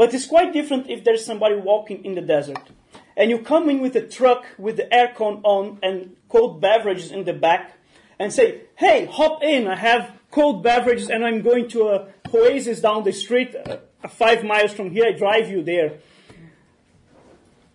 But 0.00 0.14
it's 0.14 0.24
quite 0.24 0.54
different 0.54 0.88
if 0.88 1.04
there's 1.04 1.26
somebody 1.26 1.56
walking 1.56 2.06
in 2.06 2.14
the 2.14 2.22
desert. 2.22 2.70
And 3.18 3.28
you 3.28 3.40
come 3.40 3.68
in 3.68 3.82
with 3.82 3.94
a 3.96 4.00
truck 4.00 4.46
with 4.56 4.78
the 4.78 4.84
aircon 4.84 5.42
on 5.44 5.78
and 5.82 6.16
cold 6.30 6.58
beverages 6.58 7.10
in 7.10 7.24
the 7.24 7.34
back 7.34 7.76
and 8.18 8.32
say, 8.32 8.62
hey, 8.76 9.04
hop 9.04 9.42
in, 9.42 9.66
I 9.66 9.76
have 9.76 10.10
cold 10.30 10.62
beverages 10.62 11.10
and 11.10 11.22
I'm 11.22 11.42
going 11.42 11.68
to 11.68 11.88
a 11.88 12.08
oasis 12.32 12.80
down 12.80 13.04
the 13.04 13.12
street, 13.12 13.54
uh, 13.54 13.76
five 14.08 14.42
miles 14.42 14.72
from 14.72 14.90
here, 14.90 15.04
I 15.04 15.12
drive 15.12 15.50
you 15.50 15.62
there. 15.62 15.98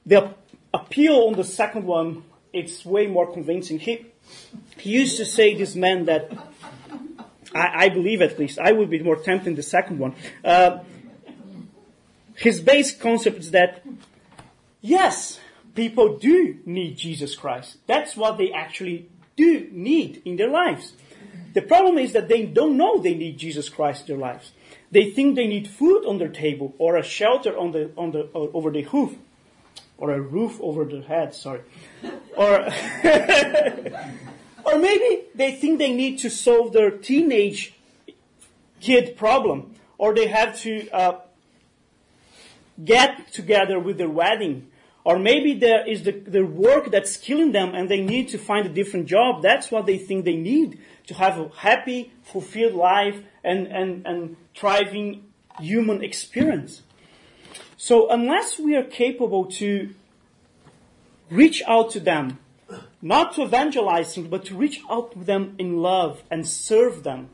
The 0.07 0.33
appeal 0.73 1.27
on 1.27 1.33
the 1.33 1.43
second 1.43 1.85
one 1.85 2.23
it's 2.51 2.83
way 2.83 3.05
more 3.05 3.31
convincing. 3.31 3.77
He, 3.77 4.03
he 4.79 4.89
used 4.89 5.17
to 5.17 5.25
say, 5.25 5.53
this 5.53 5.75
man, 5.75 6.05
that 6.05 6.31
I, 7.53 7.85
I 7.85 7.89
believe 7.89 8.23
at 8.23 8.39
least, 8.39 8.57
I 8.57 8.71
would 8.71 8.89
be 8.89 8.97
more 8.97 9.17
tempted 9.17 9.55
the 9.55 9.61
second 9.61 9.99
one. 9.99 10.15
Uh, 10.43 10.79
his 12.35 12.59
base 12.59 12.95
concept 12.95 13.39
is 13.39 13.51
that, 13.51 13.83
yes, 14.81 15.39
people 15.73 16.17
do 16.17 16.59
need 16.65 16.97
Jesus 16.97 17.35
Christ. 17.35 17.77
That's 17.87 18.15
what 18.15 18.37
they 18.37 18.51
actually 18.51 19.09
do 19.35 19.67
need 19.71 20.21
in 20.25 20.35
their 20.37 20.49
lives. 20.49 20.93
The 21.53 21.61
problem 21.61 21.97
is 21.97 22.13
that 22.13 22.27
they 22.27 22.45
don't 22.45 22.77
know 22.77 22.97
they 22.97 23.15
need 23.15 23.37
Jesus 23.37 23.69
Christ 23.69 24.09
in 24.09 24.19
their 24.19 24.27
lives. 24.27 24.51
They 24.91 25.09
think 25.11 25.35
they 25.35 25.47
need 25.47 25.67
food 25.67 26.05
on 26.05 26.17
their 26.17 26.29
table 26.29 26.75
or 26.77 26.97
a 26.97 27.03
shelter 27.03 27.57
on 27.57 27.71
the, 27.71 27.91
on 27.97 28.11
the, 28.11 28.29
over 28.33 28.71
the 28.71 28.83
roof 28.83 29.15
or 29.97 30.11
a 30.11 30.19
roof 30.19 30.59
over 30.61 30.83
their 30.85 31.01
head, 31.01 31.33
sorry. 31.33 31.61
or, 32.35 32.59
or 34.65 34.77
maybe 34.77 35.23
they 35.33 35.53
think 35.53 35.79
they 35.79 35.93
need 35.93 36.19
to 36.19 36.29
solve 36.29 36.73
their 36.73 36.91
teenage 36.91 37.73
kid 38.81 39.15
problem, 39.17 39.73
or 39.97 40.13
they 40.13 40.27
have 40.27 40.59
to 40.59 40.89
uh, 40.89 41.19
get 42.83 43.31
together 43.31 43.79
with 43.79 43.97
their 43.97 44.09
wedding, 44.09 44.67
or 45.03 45.19
maybe 45.19 45.53
there 45.53 45.87
is 45.87 46.03
the, 46.03 46.11
the 46.11 46.45
work 46.45 46.91
that's 46.91 47.15
killing 47.15 47.51
them 47.51 47.75
and 47.75 47.89
they 47.89 48.01
need 48.01 48.27
to 48.29 48.37
find 48.37 48.65
a 48.65 48.69
different 48.69 49.05
job. 49.05 49.43
That's 49.43 49.69
what 49.69 49.85
they 49.85 49.97
think 49.99 50.25
they 50.25 50.35
need 50.35 50.79
to 51.07 51.13
have 51.13 51.39
a 51.39 51.49
happy, 51.49 52.11
fulfilled 52.23 52.73
life 52.73 53.21
and, 53.43 53.67
and, 53.67 54.05
and 54.05 54.35
thriving 54.55 55.25
human 55.59 56.03
experience. 56.03 56.81
So 57.77 58.09
unless 58.09 58.57
we 58.57 58.75
are 58.75 58.83
capable 58.83 59.45
to 59.45 59.93
reach 61.29 61.61
out 61.67 61.91
to 61.91 61.99
them, 61.99 62.39
not 63.01 63.35
to 63.35 63.43
evangelizing, 63.43 64.29
but 64.29 64.45
to 64.45 64.55
reach 64.55 64.81
out 64.89 65.11
to 65.11 65.19
them 65.19 65.55
in 65.59 65.77
love 65.77 66.23
and 66.31 66.47
serve 66.47 67.03
them, 67.03 67.29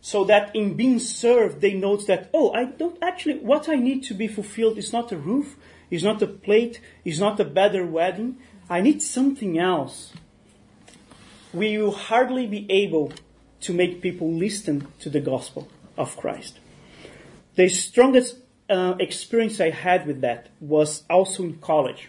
so 0.00 0.24
that 0.24 0.54
in 0.54 0.74
being 0.74 0.98
served, 0.98 1.60
they 1.60 1.74
note 1.74 2.06
that, 2.06 2.30
oh, 2.32 2.52
I 2.52 2.64
don't 2.64 2.98
actually, 3.02 3.38
what 3.38 3.68
I 3.68 3.74
need 3.74 4.02
to 4.04 4.14
be 4.14 4.28
fulfilled 4.28 4.78
is 4.78 4.92
not 4.92 5.12
a 5.12 5.16
roof, 5.16 5.56
is 5.90 6.04
not 6.04 6.22
a 6.22 6.26
plate, 6.26 6.80
is 7.04 7.18
not 7.18 7.40
a 7.40 7.44
better 7.44 7.84
wedding. 7.84 8.38
I 8.70 8.80
need 8.80 9.02
something 9.02 9.58
else. 9.58 10.12
We 11.52 11.78
will 11.78 11.92
hardly 11.92 12.46
be 12.46 12.66
able 12.70 13.12
to 13.62 13.72
make 13.72 14.02
people 14.02 14.32
listen 14.32 14.86
to 15.00 15.10
the 15.10 15.20
gospel 15.20 15.68
of 15.96 16.16
Christ. 16.16 16.58
The 17.56 17.68
strongest 17.68 18.36
uh, 18.70 18.94
experience 19.00 19.60
I 19.60 19.70
had 19.70 20.06
with 20.06 20.20
that 20.20 20.48
was 20.60 21.02
also 21.10 21.42
in 21.42 21.58
college. 21.58 22.08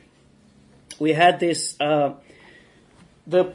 We 1.00 1.14
had 1.14 1.40
this, 1.40 1.76
uh, 1.80 2.14
the 3.26 3.54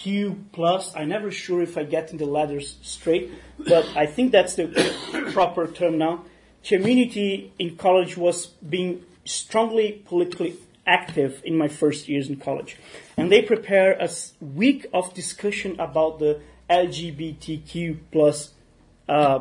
LGBTQ 0.00 0.36
plus. 0.52 0.94
I'm 0.94 1.08
never 1.08 1.30
sure 1.30 1.62
if 1.62 1.76
I 1.76 1.84
get 1.84 2.10
in 2.10 2.18
the 2.18 2.26
letters 2.26 2.76
straight, 2.82 3.30
but 3.58 3.86
I 3.96 4.06
think 4.06 4.32
that's 4.32 4.54
the 4.54 5.30
proper 5.32 5.66
term 5.66 5.98
now. 5.98 6.24
Community 6.64 7.52
in 7.58 7.76
college 7.76 8.16
was 8.16 8.46
being 8.46 9.02
strongly 9.24 10.02
politically 10.04 10.56
active 10.86 11.40
in 11.44 11.56
my 11.56 11.68
first 11.68 12.08
years 12.08 12.28
in 12.28 12.36
college. 12.36 12.76
And 13.16 13.30
they 13.30 13.42
prepare 13.42 13.92
a 13.92 14.08
week 14.40 14.86
of 14.92 15.14
discussion 15.14 15.78
about 15.78 16.18
the 16.18 16.40
LGBTQ 16.68 17.98
plus 18.12 18.52
uh, 19.08 19.40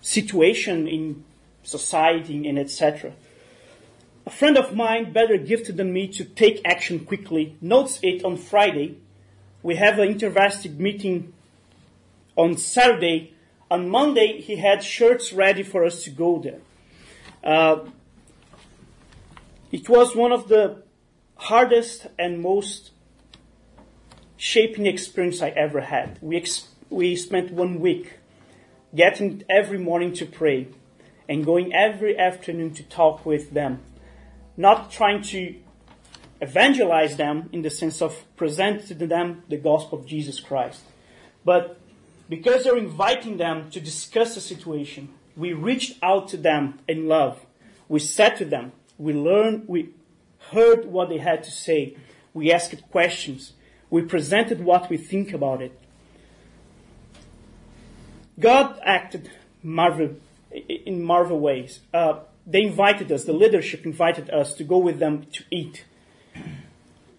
situation 0.00 0.88
in 0.88 1.24
society 1.62 2.48
and 2.48 2.58
etc. 2.58 3.12
A 4.26 4.30
friend 4.30 4.56
of 4.56 4.74
mine, 4.74 5.12
better 5.12 5.36
gifted 5.36 5.76
than 5.76 5.92
me 5.92 6.06
to 6.08 6.24
take 6.24 6.60
action 6.64 7.04
quickly, 7.04 7.56
notes 7.60 7.98
it 8.02 8.24
on 8.24 8.36
Friday. 8.36 8.98
We 9.62 9.76
have 9.76 9.98
an 9.98 10.14
InterVarsity 10.14 10.78
meeting 10.78 11.32
on 12.36 12.56
Saturday. 12.56 13.34
On 13.70 13.88
Monday, 13.88 14.40
he 14.40 14.56
had 14.56 14.82
shirts 14.82 15.32
ready 15.32 15.62
for 15.62 15.84
us 15.84 16.02
to 16.04 16.10
go 16.10 16.38
there. 16.38 16.60
Uh, 17.44 17.88
it 19.70 19.88
was 19.88 20.16
one 20.16 20.32
of 20.32 20.48
the 20.48 20.82
hardest 21.36 22.06
and 22.18 22.40
most 22.40 22.90
shaping 24.36 24.86
experience 24.86 25.42
I 25.42 25.50
ever 25.50 25.82
had. 25.82 26.18
We, 26.20 26.36
ex- 26.36 26.68
we 26.88 27.14
spent 27.14 27.52
one 27.52 27.80
week 27.80 28.14
getting 28.94 29.44
every 29.48 29.78
morning 29.78 30.12
to 30.14 30.26
pray 30.26 30.68
and 31.28 31.44
going 31.44 31.72
every 31.72 32.18
afternoon 32.18 32.74
to 32.74 32.82
talk 32.82 33.24
with 33.24 33.52
them. 33.52 33.80
Not 34.56 34.90
trying 34.90 35.22
to 35.24 35.54
evangelize 36.40 37.16
them 37.16 37.48
in 37.52 37.62
the 37.62 37.70
sense 37.70 38.00
of 38.00 38.24
present 38.36 38.86
to 38.88 38.94
them 38.94 39.42
the 39.48 39.56
gospel 39.56 39.98
of 39.98 40.06
Jesus 40.06 40.40
Christ, 40.40 40.82
but 41.44 41.78
because 42.28 42.64
they're 42.64 42.76
inviting 42.76 43.36
them 43.38 43.70
to 43.70 43.80
discuss 43.80 44.34
the 44.34 44.40
situation, 44.40 45.08
We 45.36 45.52
reached 45.52 45.98
out 46.02 46.28
to 46.28 46.36
them 46.36 46.80
in 46.88 47.08
love. 47.08 47.46
We 47.88 47.98
sat 47.98 48.36
to 48.38 48.44
them. 48.44 48.72
We 48.98 49.12
learned, 49.12 49.64
we 49.68 49.90
heard 50.50 50.84
what 50.84 51.08
they 51.08 51.18
had 51.18 51.42
to 51.44 51.50
say. 51.50 51.96
We 52.34 52.52
asked 52.52 52.82
questions. 52.90 53.54
We 53.88 54.02
presented 54.02 54.62
what 54.62 54.90
we 54.90 54.96
think 54.96 55.32
about 55.32 55.62
it. 55.62 55.78
God 58.38 58.78
acted 58.84 59.30
marvel, 59.62 60.16
in 60.50 61.02
marvel 61.02 61.40
ways. 61.40 61.80
Uh, 61.92 62.20
they 62.46 62.62
invited 62.62 63.10
us, 63.12 63.24
the 63.24 63.32
leadership 63.32 63.84
invited 63.84 64.30
us 64.30 64.54
to 64.54 64.64
go 64.64 64.78
with 64.78 64.98
them 64.98 65.26
to 65.32 65.44
eat. 65.50 65.84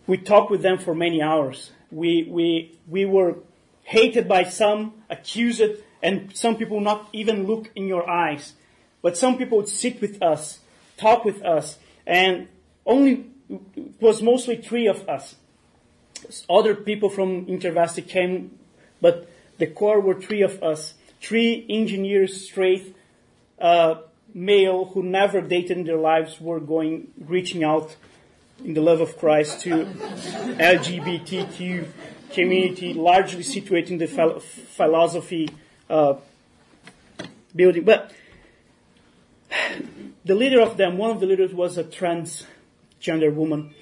We 0.07 0.17
talked 0.17 0.51
with 0.51 0.61
them 0.61 0.77
for 0.77 0.95
many 0.95 1.21
hours. 1.21 1.71
We, 1.91 2.27
we, 2.29 2.77
we 2.87 3.05
were 3.05 3.35
hated 3.83 4.27
by 4.27 4.43
some, 4.43 4.93
accused, 5.09 5.61
and 6.01 6.35
some 6.35 6.55
people 6.55 6.79
not 6.79 7.09
even 7.13 7.45
look 7.45 7.69
in 7.75 7.87
your 7.87 8.09
eyes. 8.09 8.53
But 9.01 9.17
some 9.17 9.37
people 9.37 9.57
would 9.57 9.69
sit 9.69 10.01
with 10.01 10.21
us, 10.21 10.59
talk 10.97 11.25
with 11.25 11.41
us, 11.43 11.77
and 12.05 12.47
only, 12.85 13.25
it 13.49 14.01
was 14.01 14.21
mostly 14.21 14.57
three 14.57 14.87
of 14.87 15.07
us. 15.07 15.35
Other 16.49 16.75
people 16.75 17.09
from 17.09 17.45
InterVarsity 17.47 18.07
came, 18.07 18.59
but 19.01 19.29
the 19.57 19.67
core 19.67 19.99
were 19.99 20.19
three 20.19 20.41
of 20.41 20.61
us. 20.61 20.93
Three 21.19 21.65
engineers 21.69 22.47
straight, 22.47 22.95
uh, 23.59 23.95
male 24.33 24.85
who 24.85 25.03
never 25.03 25.41
dated 25.41 25.77
in 25.77 25.83
their 25.83 25.97
lives 25.97 26.39
were 26.39 26.59
going, 26.59 27.11
reaching 27.19 27.63
out 27.63 27.95
in 28.63 28.73
the 28.73 28.81
love 28.81 29.01
of 29.01 29.17
Christ 29.17 29.61
to 29.61 29.85
LGBTQ 29.85 31.87
community, 32.31 32.93
largely 32.93 33.43
situated 33.43 33.91
in 33.91 33.97
the 33.97 34.07
philosophy 34.07 35.49
uh, 35.89 36.15
building. 37.55 37.83
But 37.83 38.11
the 40.23 40.35
leader 40.35 40.61
of 40.61 40.77
them, 40.77 40.97
one 40.97 41.11
of 41.11 41.19
the 41.19 41.25
leaders 41.25 41.53
was 41.53 41.77
a 41.77 41.83
transgender 41.83 43.33
woman. 43.33 43.73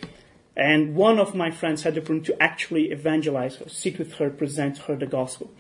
And 0.56 0.96
one 0.96 1.20
of 1.20 1.36
my 1.36 1.52
friends 1.52 1.84
had 1.84 1.96
the 1.96 2.02
opportunity 2.02 2.34
to 2.34 2.44
actually 2.44 2.92
evangelize 2.92 3.58
her, 3.58 3.70
sit 3.70 3.98
with 3.98 4.16
her, 4.16 4.30
present 4.30 4.80
her 4.80 4.96
the 4.96 5.06
gospel. 5.06 5.52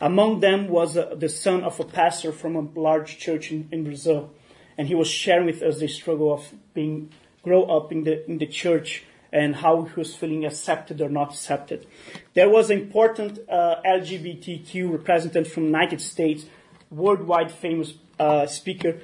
Among 0.00 0.40
them 0.40 0.68
was 0.68 0.96
uh, 0.96 1.14
the 1.14 1.28
son 1.28 1.62
of 1.62 1.78
a 1.78 1.84
pastor 1.84 2.32
from 2.32 2.56
a 2.56 2.80
large 2.80 3.18
church 3.18 3.52
in, 3.52 3.68
in 3.70 3.84
Brazil. 3.84 4.32
And 4.78 4.88
he 4.88 4.94
was 4.94 5.08
sharing 5.08 5.46
with 5.46 5.62
us 5.62 5.78
the 5.78 5.88
struggle 5.88 6.32
of 6.32 6.52
being, 6.74 7.12
grow 7.42 7.64
up 7.64 7.92
in 7.92 8.04
the, 8.04 8.24
in 8.28 8.38
the 8.38 8.46
church 8.46 9.04
and 9.32 9.56
how 9.56 9.82
he 9.82 9.94
was 9.94 10.14
feeling 10.14 10.44
accepted 10.44 11.00
or 11.00 11.08
not 11.08 11.30
accepted. 11.32 11.86
There 12.34 12.48
was 12.48 12.70
an 12.70 12.78
important 12.78 13.38
uh, 13.48 13.76
LGBTQ 13.86 14.90
representative 14.90 15.52
from 15.52 15.64
United 15.64 16.00
States, 16.00 16.44
worldwide 16.90 17.52
famous 17.52 17.94
uh, 18.18 18.46
speaker. 18.46 19.00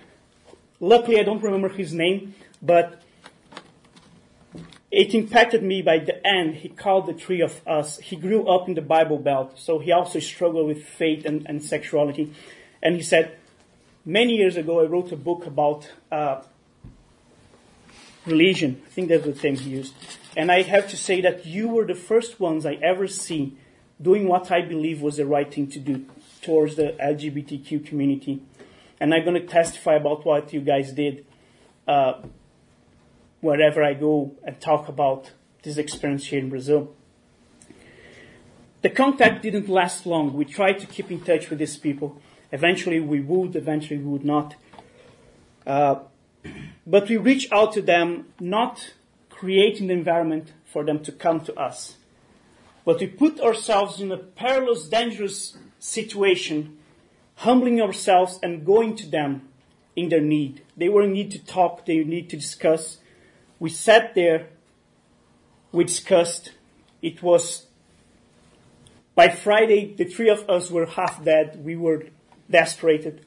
Luckily, 0.81 1.21
I 1.21 1.23
don't 1.23 1.43
remember 1.43 1.69
his 1.69 1.93
name, 1.93 2.35
but 2.61 3.03
it 4.91 5.15
impacted 5.15 5.63
me 5.63 5.83
by 5.83 5.99
the 5.99 6.27
end. 6.27 6.57
He 6.57 6.69
called 6.69 7.07
the 7.07 7.15
three 7.15 7.41
of 7.41 7.61
us. 7.67 7.99
He 7.99 8.17
grew 8.17 8.49
up 8.49 8.69
in 8.69 8.75
the 8.75 8.83
Bible 8.83 9.19
Belt, 9.19 9.59
so 9.59 9.79
he 9.79 9.93
also 9.93 10.19
struggled 10.19 10.67
with 10.67 10.85
faith 10.85 11.25
and, 11.25 11.47
and 11.47 11.63
sexuality. 11.63 12.33
And 12.83 12.97
he 12.97 13.03
said, 13.03 13.37
many 14.05 14.37
years 14.37 14.57
ago, 14.57 14.81
I 14.81 14.85
wrote 14.85 15.13
a 15.13 15.17
book 15.17 15.47
about 15.47 15.91
uh, 16.11 16.43
religion. 18.27 18.83
I 18.85 18.89
think 18.91 19.09
that's 19.09 19.25
the 19.25 19.33
term 19.33 19.57
he 19.57 19.71
used. 19.71 19.95
And 20.37 20.51
I 20.51 20.63
have 20.63 20.89
to 20.91 20.97
say 20.97 21.21
that 21.23 21.47
you 21.47 21.69
were 21.69 21.87
the 21.87 21.95
first 21.95 22.39
ones 22.39 22.67
I 22.67 22.75
ever 22.75 23.07
see 23.07 23.57
doing 24.01 24.29
what 24.29 24.51
I 24.51 24.61
believe 24.61 25.01
was 25.01 25.17
the 25.17 25.27
right 25.27 25.53
thing 25.53 25.69
to 25.69 25.79
do 25.79 26.05
towards 26.43 26.77
the 26.77 26.97
LGBTQ 27.01 27.87
community. 27.87 28.43
And 29.01 29.15
I'm 29.15 29.25
going 29.25 29.41
to 29.41 29.47
testify 29.47 29.95
about 29.95 30.25
what 30.25 30.53
you 30.53 30.61
guys 30.61 30.93
did 30.93 31.25
uh, 31.89 32.23
wherever 33.41 33.83
I 33.83 33.95
go 33.95 34.35
and 34.45 34.61
talk 34.61 34.89
about 34.89 35.33
this 35.63 35.79
experience 35.79 36.27
here 36.27 36.39
in 36.39 36.51
Brazil. 36.51 36.95
The 38.83 38.91
contact 38.91 39.43
didn't 39.43 39.69
last 39.69 40.07
long. 40.07 40.35
We 40.35 40.45
tried 40.45 40.79
to 40.81 40.87
keep 40.87 41.11
in 41.11 41.21
touch 41.21 41.51
with 41.51 41.59
these 41.59 41.77
people. 41.77 42.21
Eventually 42.53 43.01
we 43.01 43.21
would, 43.21 43.57
eventually 43.57 43.99
we 43.99 44.05
would 44.05 44.25
not. 44.25 44.55
Uh, 45.67 45.97
but 46.87 47.09
we 47.09 47.17
reach 47.17 47.51
out 47.53 47.73
to 47.73 47.83
them 47.83 48.27
not 48.41 48.95
creating 49.31 49.89
the 49.89 49.95
environment 49.95 50.53
for 50.65 50.85
them 50.85 51.03
to 51.05 51.13
come 51.13 51.41
to 51.41 51.55
us. 51.55 51.97
But 52.85 53.01
we 53.01 53.09
put 53.09 53.41
ourselves 53.41 54.01
in 54.01 54.13
a 54.13 54.17
perilous, 54.17 54.89
dangerous 54.89 55.57
situation, 55.79 56.79
humbling 57.37 57.83
ourselves 57.83 58.39
and 58.43 58.65
going 58.65 58.97
to 58.97 59.07
them 59.07 59.49
in 59.97 60.09
their 60.09 60.21
need. 60.21 60.63
They 60.77 60.89
were 60.89 61.03
in 61.03 61.13
need 61.13 61.31
to 61.33 61.45
talk, 61.45 61.85
they 61.85 62.05
need 62.05 62.31
to 62.31 62.37
discuss. 62.37 62.99
We 63.59 63.71
sat 63.71 64.15
there, 64.15 64.49
we 65.73 65.85
discussed. 65.85 66.53
It 67.03 67.23
was, 67.23 67.67
by 69.15 69.29
Friday, 69.29 69.95
the 69.95 70.05
three 70.05 70.29
of 70.29 70.49
us 70.49 70.71
were 70.71 70.87
half 70.87 71.25
dead. 71.25 71.65
We 71.65 71.77
were 71.77 72.07
desperate. 72.51 73.26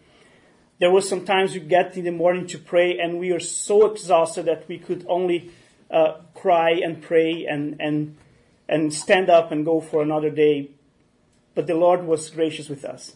There 0.79 0.91
was 0.91 1.09
sometimes 1.09 1.53
we 1.53 1.59
get 1.59 1.97
in 1.97 2.05
the 2.05 2.11
morning 2.11 2.47
to 2.47 2.57
pray 2.57 2.99
and 2.99 3.19
we 3.19 3.33
were 3.33 3.41
so 3.41 3.91
exhausted 3.91 4.45
that 4.45 4.67
we 4.69 4.77
could 4.77 5.05
only 5.09 5.51
uh, 5.91 6.21
cry 6.33 6.71
and 6.71 7.01
pray 7.01 7.45
and, 7.45 7.75
and, 7.81 8.15
and 8.69 8.93
stand 8.93 9.29
up 9.29 9.51
and 9.51 9.65
go 9.65 9.81
for 9.81 10.01
another 10.01 10.29
day. 10.29 10.71
But 11.53 11.67
the 11.67 11.75
Lord 11.75 12.05
was 12.05 12.29
gracious 12.29 12.69
with 12.69 12.85
us. 12.85 13.13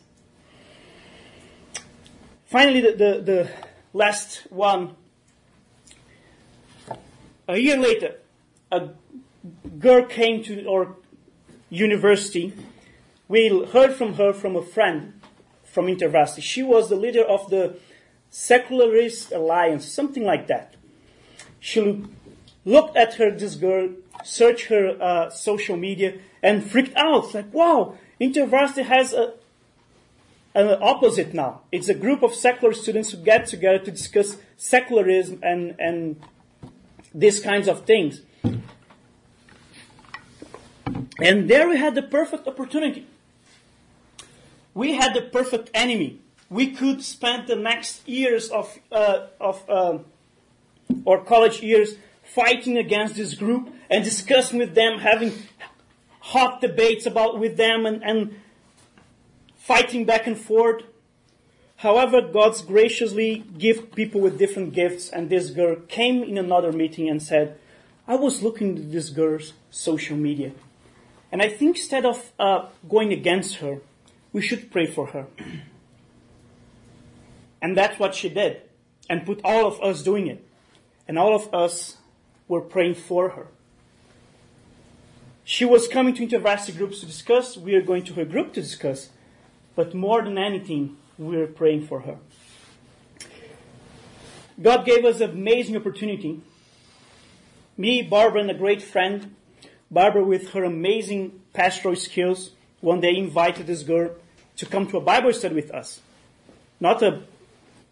Finally, 2.46 2.82
the, 2.82 2.92
the, 2.92 3.22
the 3.22 3.50
last 3.94 4.46
one. 4.50 4.96
A 7.48 7.58
year 7.58 7.78
later, 7.78 8.16
a 8.72 8.90
girl 9.80 10.06
came 10.06 10.44
to 10.44 10.68
our 10.70 10.96
university. 11.70 12.54
We 13.30 13.66
heard 13.72 13.94
from 13.94 14.16
her 14.16 14.34
from 14.34 14.56
a 14.58 14.62
friend 14.62 15.22
from 15.74 15.88
InterVarsity. 15.88 16.44
She 16.44 16.62
was 16.62 16.90
the 16.90 16.96
leader 16.96 17.24
of 17.24 17.50
the 17.50 17.78
Secularist 18.30 19.32
Alliance, 19.32 19.86
something 19.86 20.24
like 20.24 20.46
that. 20.48 20.76
She 21.60 22.06
looked 22.64 22.96
at 22.96 23.16
her, 23.16 23.32
this 23.32 23.56
girl, 23.56 23.90
searched 24.24 24.68
her 24.68 24.96
uh, 25.02 25.30
social 25.32 25.76
media, 25.76 26.20
and 26.44 26.64
freaked 26.64 26.96
out. 26.96 27.34
Like, 27.34 27.52
wow, 27.52 27.98
InterVarsity 28.22 28.84
has 28.86 29.14
a, 29.14 29.34
an 30.54 30.78
opposite 30.80 31.34
now. 31.34 31.62
It's 31.72 31.90
a 31.90 31.96
group 31.96 32.22
of 32.22 32.36
secular 32.36 32.74
students 32.76 33.12
who 33.12 33.18
get 33.18 33.48
together 33.48 33.80
to 33.80 33.92
discuss 33.92 34.38
secularism 34.58 35.40
and, 35.42 35.76
and 35.80 36.22
these 37.16 37.40
kinds 37.40 37.68
of 37.68 37.86
things. 37.86 38.22
And 41.20 41.50
there 41.50 41.68
we 41.68 41.78
had 41.78 41.96
the 41.96 42.04
perfect 42.04 42.48
opportunity. 42.48 43.08
We 44.74 44.94
had 44.94 45.14
the 45.14 45.22
perfect 45.22 45.70
enemy. 45.74 46.20
We 46.50 46.72
could 46.72 47.04
spend 47.04 47.48
the 47.48 47.56
next 47.56 48.08
years 48.08 48.50
of, 48.50 48.78
uh, 48.92 49.28
of 49.40 49.70
uh, 49.70 50.00
our 51.08 51.24
college 51.24 51.62
years 51.62 51.96
fighting 52.24 52.78
against 52.78 53.16
this 53.16 53.34
group 53.34 53.74
and 53.90 54.04
discussing 54.04 54.60
with 54.60 54.76
them, 54.76 55.00
having 55.00 55.34
hot 56.20 56.62
debates 56.62 57.06
about 57.06 57.40
with 57.40 57.58
them 57.58 57.86
and, 57.86 58.04
and 58.04 58.36
fighting 59.56 60.06
back 60.06 60.26
and 60.26 60.38
forth. 60.38 60.84
However, 61.78 62.22
God's 62.22 62.62
graciously 62.62 63.44
give 63.58 63.92
people 63.94 64.22
with 64.22 64.40
different 64.40 64.74
gifts, 64.74 65.10
and 65.10 65.30
this 65.30 65.50
girl 65.50 65.76
came 65.88 66.24
in 66.24 66.38
another 66.38 66.72
meeting 66.72 67.10
and 67.10 67.22
said, 67.22 67.60
I 68.08 68.16
was 68.16 68.42
looking 68.42 68.78
at 68.78 68.92
this 68.92 69.10
girl's 69.10 69.54
social 69.70 70.16
media. 70.16 70.54
And 71.32 71.42
I 71.42 71.50
think 71.50 71.78
instead 71.78 72.06
of 72.06 72.32
uh, 72.40 72.68
going 72.88 73.12
against 73.12 73.56
her, 73.58 73.80
we 74.34 74.42
should 74.42 74.72
pray 74.72 74.88
for 74.88 75.08
her. 75.08 75.28
And 77.62 77.78
that's 77.78 77.98
what 77.98 78.14
she 78.16 78.28
did, 78.28 78.62
and 79.10 79.26
put 79.26 79.40
all 79.44 79.66
of 79.66 79.80
us 79.80 80.04
doing 80.04 80.28
it. 80.28 80.46
And 81.08 81.18
all 81.18 81.36
of 81.36 81.54
us 81.54 81.98
were 82.48 82.62
praying 82.62 82.96
for 82.96 83.30
her. 83.30 83.48
She 85.46 85.66
was 85.66 85.88
coming 85.88 86.14
to 86.16 86.26
InterVarsity 86.26 86.78
groups 86.78 87.00
to 87.02 87.06
discuss. 87.06 87.58
We 87.58 87.76
are 87.76 87.82
going 87.82 88.04
to 88.06 88.14
her 88.16 88.26
group 88.26 88.54
to 88.54 88.62
discuss. 88.62 89.10
But 89.76 89.94
more 89.94 90.22
than 90.24 90.38
anything, 90.38 90.98
we 91.18 91.38
are 91.38 91.48
praying 91.48 91.88
for 91.88 92.02
her. 92.02 92.18
God 94.62 94.86
gave 94.86 95.04
us 95.04 95.20
an 95.20 95.32
amazing 95.32 95.76
opportunity. 95.76 96.42
Me, 97.76 98.02
Barbara, 98.02 98.42
and 98.42 98.52
a 98.52 98.54
great 98.54 98.82
friend, 98.82 99.36
Barbara 99.92 100.24
with 100.24 100.50
her 100.52 100.64
amazing 100.64 101.42
pastoral 101.54 101.96
skills, 101.96 102.52
one 102.80 103.02
day 103.02 103.16
invited 103.16 103.68
this 103.68 103.84
girl 103.84 104.12
to 104.58 104.66
come 104.66 104.88
to 104.88 104.98
a 104.98 105.02
Bible 105.02 105.34
study 105.34 105.56
with 105.56 105.72
us. 105.72 106.02
Not 106.80 107.02
a 107.02 107.24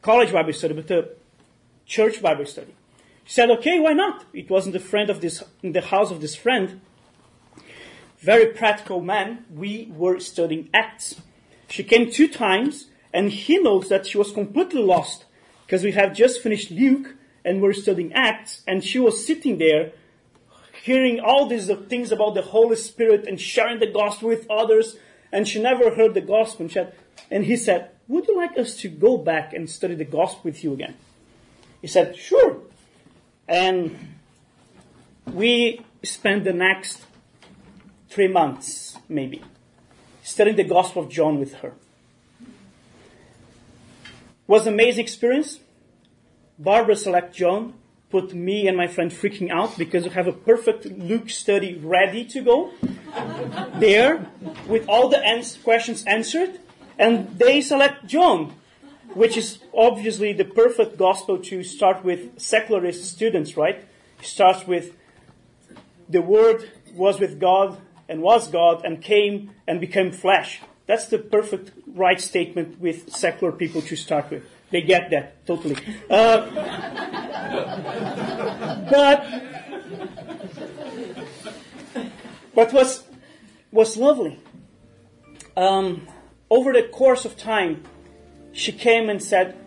college 0.02 0.32
Bible 0.32 0.54
study, 0.54 0.74
but 0.74 0.91
a 0.91 1.10
church 1.86 2.21
Bible 2.21 2.45
study. 2.45 2.74
She 3.26 3.34
said, 3.34 3.50
okay, 3.52 3.80
why 3.80 3.93
not? 3.93 4.26
It 4.34 4.50
wasn't 4.50 4.74
the 4.74 4.80
friend 4.80 5.10
of 5.10 5.21
this, 5.21 5.43
in 5.62 5.71
the 5.74 5.82
house 5.82 6.12
of 6.12 6.21
this 6.21 6.36
friend. 6.36 6.82
Very 8.19 8.47
practical 8.47 9.02
man. 9.02 9.45
We 9.54 9.91
were 9.95 10.19
studying 10.19 10.69
Acts. 10.74 11.21
She 11.69 11.84
came 11.84 12.12
two 12.12 12.28
times 12.28 12.88
And 13.13 13.32
he 13.32 13.58
knows 13.58 13.89
that 13.89 14.08
she 14.08 14.17
was 14.17 14.32
completely 14.32 14.82
lost 14.82 15.26
because 15.65 15.84
we 15.84 15.91
have 15.93 16.13
just 16.13 16.41
finished 16.41 16.71
Luke 16.71 17.15
and 17.43 17.62
we're 17.62 17.74
studying 17.74 18.13
Acts 18.13 18.63
and 18.67 18.84
she 18.84 19.00
was 19.00 19.26
sitting 19.26 19.58
there 19.58 19.91
hearing 20.84 21.19
all 21.19 21.45
these 21.45 21.69
things 21.89 22.12
about 22.12 22.34
the 22.34 22.41
Holy 22.41 22.76
Spirit 22.76 23.28
and 23.28 23.39
sharing 23.39 23.80
the 23.80 23.91
gospel 23.91 24.30
with 24.30 24.50
others 24.50 24.97
and 25.32 25.48
she 25.48 25.62
never 25.62 25.96
heard 25.96 26.13
the 26.13 26.22
gospel. 26.22 26.65
And, 26.65 26.72
had, 26.74 26.94
and 27.30 27.46
he 27.46 27.56
said, 27.56 27.91
would 28.08 28.28
you 28.28 28.36
like 28.36 28.58
us 28.58 28.76
to 28.78 28.89
go 28.89 29.17
back 29.17 29.54
and 29.54 29.70
study 29.70 29.96
the 29.96 30.06
gospel 30.06 30.41
with 30.46 30.63
you 30.63 30.74
again? 30.74 30.96
He 31.82 31.88
said, 31.88 32.15
sure. 32.17 32.58
And 33.48 33.98
we 35.26 35.82
spent 36.04 36.44
the 36.44 36.54
next 36.54 37.02
three 38.10 38.28
months, 38.28 38.98
maybe, 39.08 39.41
studying 40.24 40.58
the 40.58 40.63
Gospel 40.63 41.04
of 41.04 41.10
John 41.10 41.39
with 41.39 41.56
her. 41.56 41.74
It 42.39 42.48
Was 44.48 44.67
an 44.67 44.74
amazing 44.74 45.04
experience. 45.04 45.60
Barbara 46.60 46.96
select 46.96 47.34
John 47.34 47.74
put 48.10 48.34
me 48.34 48.67
and 48.67 48.76
my 48.76 48.88
friend 48.88 49.10
freaking 49.10 49.50
out 49.50 49.78
because 49.78 50.04
we 50.04 50.10
have 50.10 50.28
a 50.28 50.34
perfect 50.34 50.86
Luke 50.86 51.30
study 51.30 51.76
ready 51.76 52.26
to 52.26 52.41
go 52.41 52.72
there 53.76 54.28
with 54.67 54.88
all 54.88 55.10
the 55.10 55.24
ans- 55.26 55.58
questions 55.58 56.04
answered, 56.06 56.60
and 56.97 57.38
they 57.39 57.62
select 57.62 58.06
John, 58.06 58.54
which 59.13 59.38
is 59.38 59.60
obviously 59.74 60.34
the 60.34 60.45
perfect 60.45 60.97
gospel 60.97 61.38
to 61.39 61.63
start 61.63 62.04
with 62.04 62.39
secularist 62.39 63.06
students, 63.06 63.58
right? 63.58 63.84
It 64.19 64.26
starts 64.26 64.67
with 64.67 64.95
the 66.10 66.21
Word 66.21 66.69
was 66.93 67.19
with 67.19 67.39
God 67.39 67.80
and 68.08 68.21
was 68.21 68.50
God 68.50 68.84
and 68.86 69.02
came 69.02 69.52
and 69.67 69.80
became 69.80 70.12
flesh. 70.12 70.62
That's 70.86 71.08
the 71.08 71.17
perfect 71.17 71.71
right 71.88 72.19
statement 72.19 72.80
with 72.80 73.13
secular 73.13 73.54
people 73.54 73.82
to 73.84 73.95
start 73.95 74.30
with. 74.30 74.43
They 74.71 74.82
get 74.82 75.10
that 75.12 75.45
totally. 75.45 75.78
Uh, 76.10 76.50
but 78.89 79.26
but 82.55 82.73
was 82.73 83.03
was 83.71 83.97
lovely. 83.97 84.39
Um, 85.55 86.07
over 86.49 86.73
the 86.73 86.83
course 86.83 87.25
of 87.25 87.37
time, 87.37 87.83
she 88.51 88.71
came 88.71 89.09
and 89.09 89.21
said, 89.21 89.57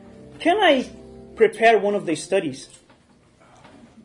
"Can 0.40 0.58
I 0.58 0.88
prepare 1.36 1.78
one 1.78 1.94
of 1.94 2.06
the 2.06 2.14
studies?" 2.14 2.68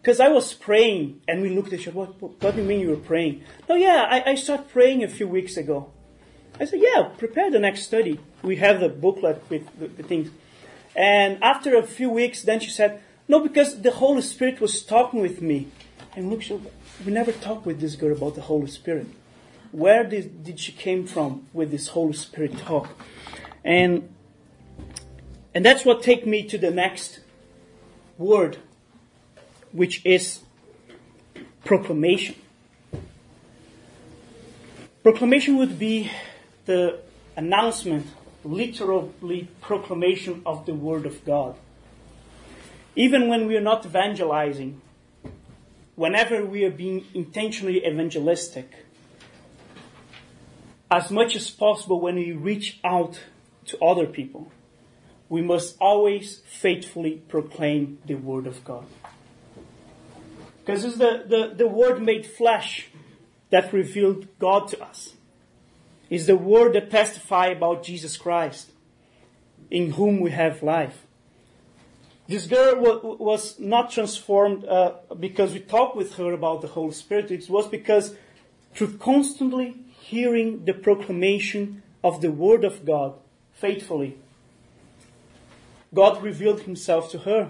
Because 0.01 0.21
I 0.21 0.29
was 0.29 0.53
praying, 0.53 1.21
and 1.27 1.41
we 1.41 1.49
looked 1.49 1.73
at 1.73 1.81
each 1.81 1.87
other. 1.87 1.97
What, 1.97 2.21
what, 2.21 2.41
what 2.41 2.55
do 2.55 2.61
you 2.61 2.67
mean 2.67 2.79
you 2.79 2.89
were 2.89 2.95
praying? 2.95 3.43
No, 3.67 3.75
yeah, 3.75 4.07
I, 4.09 4.31
I 4.31 4.35
started 4.35 4.69
praying 4.69 5.03
a 5.03 5.09
few 5.09 5.27
weeks 5.27 5.57
ago. 5.57 5.91
I 6.59 6.65
said, 6.65 6.79
yeah, 6.81 7.09
prepare 7.17 7.49
the 7.51 7.59
next 7.59 7.83
study. 7.83 8.19
We 8.41 8.57
have 8.57 8.79
the 8.79 8.89
booklet 8.89 9.43
with 9.49 9.67
the, 9.79 9.87
the 9.87 10.03
things. 10.03 10.29
And 10.95 11.41
after 11.41 11.77
a 11.77 11.83
few 11.83 12.09
weeks, 12.09 12.43
then 12.43 12.59
she 12.59 12.69
said, 12.69 13.01
no, 13.27 13.39
because 13.39 13.81
the 13.81 13.91
Holy 13.91 14.21
Spirit 14.21 14.59
was 14.59 14.83
talking 14.83 15.21
with 15.21 15.41
me. 15.41 15.67
And 16.15 16.29
look, 16.29 16.41
we 17.05 17.11
never 17.11 17.31
talked 17.31 17.65
with 17.65 17.79
this 17.79 17.95
girl 17.95 18.11
about 18.11 18.35
the 18.35 18.41
Holy 18.41 18.67
Spirit. 18.67 19.07
Where 19.71 20.03
did, 20.03 20.43
did 20.43 20.59
she 20.59 20.71
came 20.71 21.05
from 21.05 21.47
with 21.53 21.71
this 21.71 21.89
Holy 21.89 22.13
Spirit 22.13 22.57
talk? 22.57 22.89
And, 23.63 24.13
and 25.53 25.65
that's 25.65 25.85
what 25.85 26.01
take 26.01 26.25
me 26.25 26.43
to 26.47 26.57
the 26.57 26.71
next 26.71 27.19
word 28.17 28.57
which 29.71 30.03
is 30.05 30.39
proclamation. 31.63 32.35
Proclamation 35.03 35.57
would 35.57 35.79
be 35.79 36.11
the 36.65 36.99
announcement, 37.35 38.07
literally 38.43 39.47
proclamation 39.61 40.41
of 40.45 40.65
the 40.65 40.73
Word 40.73 41.05
of 41.05 41.23
God. 41.25 41.55
Even 42.95 43.29
when 43.29 43.47
we 43.47 43.55
are 43.55 43.61
not 43.61 43.85
evangelizing, 43.85 44.81
whenever 45.99 46.45
we 46.45 46.63
are 46.63 46.71
being 46.71 47.05
intentionally 47.13 47.85
evangelistic, 47.85 48.85
as 50.89 51.11
much 51.11 51.35
as 51.35 51.49
possible 51.49 51.99
when 51.99 52.15
we 52.15 52.31
reach 52.31 52.79
out 52.85 53.19
to 53.65 53.77
other 53.83 54.05
people, 54.05 54.49
we 55.27 55.41
must 55.41 55.75
always 55.81 56.37
faithfully 56.47 57.21
proclaim 57.27 57.99
the 58.05 58.15
Word 58.15 58.47
of 58.47 58.63
God. 58.63 58.85
Because 60.59 60.85
it's 60.85 60.97
the, 60.97 61.25
the, 61.27 61.53
the 61.53 61.67
Word 61.67 62.01
made 62.01 62.25
flesh 62.25 62.87
that 63.49 63.73
revealed 63.73 64.25
God 64.39 64.69
to 64.69 64.81
us. 64.81 65.15
It's 66.09 66.27
the 66.27 66.37
Word 66.37 66.75
that 66.75 66.91
testifies 66.91 67.57
about 67.57 67.83
Jesus 67.83 68.15
Christ, 68.15 68.71
in 69.69 69.91
whom 69.91 70.21
we 70.21 70.31
have 70.31 70.63
life. 70.63 71.05
This 72.29 72.45
girl 72.45 73.17
was 73.17 73.59
not 73.59 73.89
transformed 73.89 74.63
uh, 74.63 74.97
because 75.19 75.51
we 75.51 75.61
talked 75.61 75.95
with 75.95 76.13
her 76.17 76.31
about 76.31 76.61
the 76.61 76.67
Holy 76.67 76.91
Spirit. 76.91 77.31
It 77.31 77.49
was 77.49 77.65
because 77.65 78.13
through 78.75 78.97
constantly 78.97 79.77
hearing 79.99 80.63
the 80.65 80.73
proclamation 80.73 81.81
of 82.03 82.21
the 82.21 82.29
Word 82.31 82.63
of 82.63 82.85
God 82.85 83.15
faithfully, 83.53 84.19
God 85.91 86.21
revealed 86.21 86.61
Himself 86.61 87.09
to 87.13 87.17
her. 87.17 87.49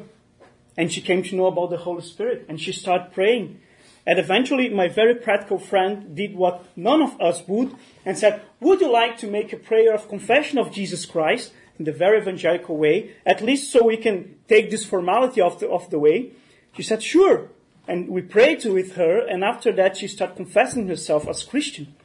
And 0.77 0.89
she 0.89 1.01
came 1.01 1.23
to 1.23 1.35
know 1.35 1.47
about 1.47 1.71
the 1.71 1.83
Holy 1.83 2.01
Spirit 2.01 2.45
and 2.47 2.57
she 2.57 2.71
started 2.71 3.11
praying. 3.11 3.59
And 4.07 4.17
eventually, 4.17 4.69
my 4.69 4.87
very 4.87 5.15
practical 5.15 5.59
friend 5.59 6.15
did 6.15 6.37
what 6.37 6.65
none 6.77 7.01
of 7.01 7.19
us 7.19 7.45
would 7.49 7.75
and 8.05 8.17
said, 8.17 8.43
Would 8.61 8.79
you 8.79 8.89
like 8.89 9.17
to 9.17 9.27
make 9.27 9.51
a 9.51 9.57
prayer 9.57 9.93
of 9.93 10.07
confession 10.07 10.57
of 10.57 10.71
Jesus 10.71 11.05
Christ 11.05 11.51
in 11.79 11.85
the 11.85 11.91
very 11.91 12.19
evangelical 12.19 12.77
way, 12.77 13.15
at 13.25 13.41
least 13.41 13.71
so 13.71 13.83
we 13.83 13.97
can 13.97 14.35
take 14.47 14.69
this 14.69 14.85
formality 14.85 15.41
off 15.41 15.59
the, 15.59 15.67
off 15.67 15.89
the 15.89 15.97
way? 15.97 16.33
She 16.75 16.83
said, 16.83 17.01
Sure. 17.01 17.49
And 17.87 18.07
we 18.09 18.21
prayed 18.21 18.63
with 18.65 18.95
her, 18.97 19.25
and 19.25 19.43
after 19.43 19.71
that, 19.71 19.97
she 19.97 20.07
started 20.07 20.35
confessing 20.35 20.87
herself 20.87 21.27
as 21.27 21.41
Christian. 21.43 21.95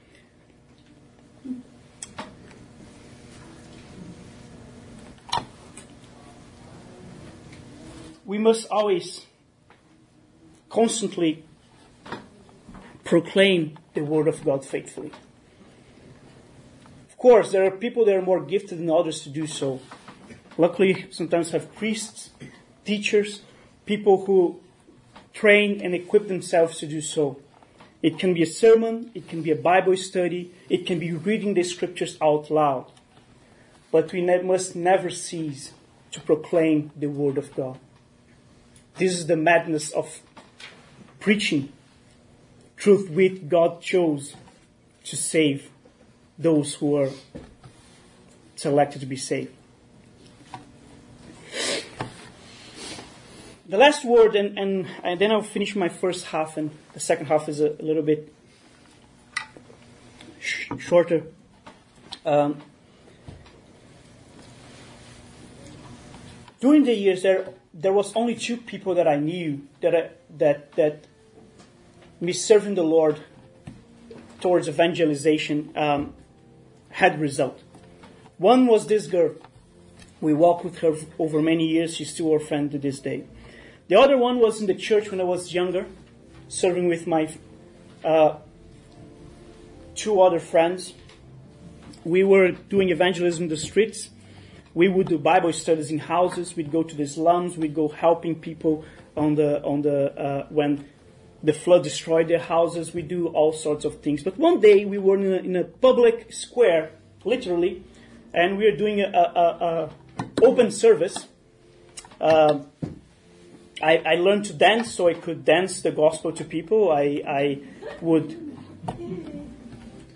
we 8.24 8.38
must 8.38 8.66
always 8.70 9.26
constantly 10.68 11.44
proclaim 13.04 13.78
the 13.94 14.02
word 14.02 14.28
of 14.28 14.44
God 14.44 14.64
faithfully. 14.64 15.12
Course, 17.24 17.52
there 17.52 17.64
are 17.64 17.70
people 17.70 18.04
that 18.04 18.14
are 18.14 18.20
more 18.20 18.44
gifted 18.44 18.80
than 18.80 18.90
others 18.90 19.22
to 19.22 19.30
do 19.30 19.46
so. 19.46 19.80
Luckily, 20.58 21.06
sometimes 21.10 21.52
have 21.52 21.74
priests, 21.74 22.28
teachers, 22.84 23.40
people 23.86 24.26
who 24.26 24.60
train 25.32 25.80
and 25.80 25.94
equip 25.94 26.28
themselves 26.28 26.76
to 26.80 26.86
do 26.86 27.00
so. 27.00 27.40
It 28.02 28.18
can 28.18 28.34
be 28.34 28.42
a 28.42 28.46
sermon, 28.46 29.10
it 29.14 29.26
can 29.26 29.40
be 29.40 29.50
a 29.50 29.56
Bible 29.56 29.96
study, 29.96 30.52
it 30.68 30.84
can 30.84 30.98
be 30.98 31.12
reading 31.12 31.54
the 31.54 31.62
scriptures 31.62 32.18
out 32.20 32.50
loud. 32.50 32.92
But 33.90 34.12
we 34.12 34.20
ne- 34.20 34.42
must 34.42 34.76
never 34.76 35.08
cease 35.08 35.72
to 36.10 36.20
proclaim 36.20 36.90
the 36.94 37.06
word 37.06 37.38
of 37.38 37.56
God. 37.56 37.78
This 38.98 39.14
is 39.14 39.28
the 39.28 39.36
madness 39.38 39.92
of 39.92 40.20
preaching 41.20 41.72
truth 42.76 43.08
which 43.08 43.48
God 43.48 43.80
chose 43.80 44.36
to 45.04 45.16
save 45.16 45.70
those 46.38 46.74
who 46.74 46.96
are 46.96 47.10
selected 48.56 49.00
to 49.00 49.06
be 49.06 49.16
saved. 49.16 49.52
The 53.66 53.78
last 53.78 54.04
word, 54.04 54.36
and, 54.36 54.58
and, 54.58 54.86
and 55.02 55.20
then 55.20 55.32
I'll 55.32 55.42
finish 55.42 55.74
my 55.74 55.88
first 55.88 56.26
half, 56.26 56.56
and 56.56 56.70
the 56.92 57.00
second 57.00 57.26
half 57.26 57.48
is 57.48 57.60
a, 57.60 57.70
a 57.80 57.82
little 57.82 58.02
bit 58.02 58.32
sh- 60.38 60.68
shorter. 60.78 61.22
Um, 62.26 62.60
during 66.60 66.84
the 66.84 66.94
years, 66.94 67.22
there 67.22 67.48
there 67.72 67.92
was 67.92 68.14
only 68.14 68.34
two 68.34 68.56
people 68.56 68.94
that 68.94 69.08
I 69.08 69.16
knew 69.16 69.66
that 69.80 69.94
I, 69.94 70.10
that 70.38 70.72
that 70.72 71.06
me 72.20 72.32
serving 72.32 72.74
the 72.74 72.84
Lord 72.84 73.20
towards 74.40 74.68
evangelization 74.68 75.72
um, 75.74 76.14
had 76.94 77.20
result. 77.20 77.62
One 78.38 78.66
was 78.66 78.86
this 78.86 79.06
girl. 79.06 79.34
We 80.20 80.34
walked 80.34 80.64
with 80.64 80.78
her 80.78 80.94
over 81.18 81.40
many 81.40 81.66
years. 81.66 81.94
She's 81.96 82.12
still 82.12 82.32
our 82.32 82.40
friend 82.40 82.70
to 82.72 82.78
this 82.78 82.98
day. 83.00 83.24
The 83.88 83.96
other 84.00 84.16
one 84.16 84.40
was 84.40 84.60
in 84.60 84.66
the 84.66 84.74
church 84.74 85.10
when 85.10 85.20
I 85.20 85.24
was 85.24 85.52
younger, 85.52 85.86
serving 86.48 86.88
with 86.88 87.06
my 87.06 87.28
uh, 88.04 88.38
two 89.94 90.20
other 90.20 90.40
friends. 90.40 90.94
We 92.04 92.24
were 92.24 92.52
doing 92.52 92.90
evangelism 92.90 93.44
in 93.44 93.48
the 93.50 93.56
streets 93.56 94.10
we 94.74 94.88
would 94.88 95.06
do 95.06 95.18
Bible 95.18 95.52
studies 95.52 95.90
in 95.90 95.98
houses. 95.98 96.56
We'd 96.56 96.72
go 96.72 96.82
to 96.82 96.96
the 96.96 97.06
slums. 97.06 97.56
We'd 97.56 97.74
go 97.74 97.88
helping 97.88 98.34
people 98.34 98.84
on 99.16 99.36
the 99.36 99.62
on 99.62 99.82
the 99.82 100.12
uh, 100.18 100.46
when 100.50 100.84
the 101.44 101.52
flood 101.52 101.82
destroyed 101.82 102.28
their 102.28 102.40
houses. 102.40 102.94
We 102.94 103.02
do 103.02 103.28
all 103.28 103.52
sorts 103.52 103.84
of 103.84 104.00
things. 104.00 104.22
But 104.22 104.38
one 104.38 104.60
day 104.60 104.86
we 104.86 104.96
were 104.96 105.16
in 105.16 105.32
a, 105.32 105.36
in 105.36 105.56
a 105.56 105.64
public 105.64 106.32
square, 106.32 106.90
literally, 107.22 107.84
and 108.32 108.56
we 108.56 108.64
were 108.64 108.76
doing 108.76 109.00
a, 109.00 109.04
a, 109.04 109.40
a 109.68 109.90
open 110.42 110.70
service. 110.70 111.26
Uh, 112.18 112.60
I, 113.82 113.98
I, 113.98 114.14
learned 114.14 114.46
to 114.46 114.54
dance 114.54 114.94
so 114.94 115.08
I 115.08 115.14
could 115.14 115.44
dance 115.44 115.82
the 115.82 115.90
gospel 115.90 116.32
to 116.32 116.44
people. 116.44 116.90
I, 116.90 117.22
I 117.26 117.58
would. 118.00 118.56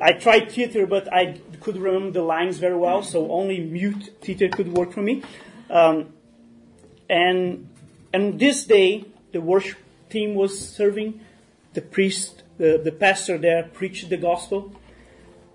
I 0.01 0.13
tried 0.13 0.51
theater, 0.51 0.87
but 0.87 1.13
I 1.13 1.41
could 1.61 1.77
remember 1.77 2.13
the 2.13 2.23
lines 2.23 2.59
very 2.59 2.77
well, 2.77 3.03
so 3.03 3.31
only 3.31 3.61
mute 3.61 4.15
theater 4.23 4.49
could 4.49 4.73
work 4.73 4.93
for 4.93 5.03
me. 5.03 5.23
Um, 5.69 6.13
and 7.11 7.69
and 8.15 8.39
this 8.39 8.65
day, 8.65 9.05
the 9.33 9.41
worship 9.41 9.77
team 10.11 10.35
was 10.35 10.59
serving. 10.59 11.21
The 11.75 11.83
priest, 11.83 12.43
the, 12.57 12.81
the 12.83 12.93
pastor 12.93 13.39
there, 13.39 13.65
preached 13.65 14.09
the 14.09 14.17
gospel. 14.17 14.73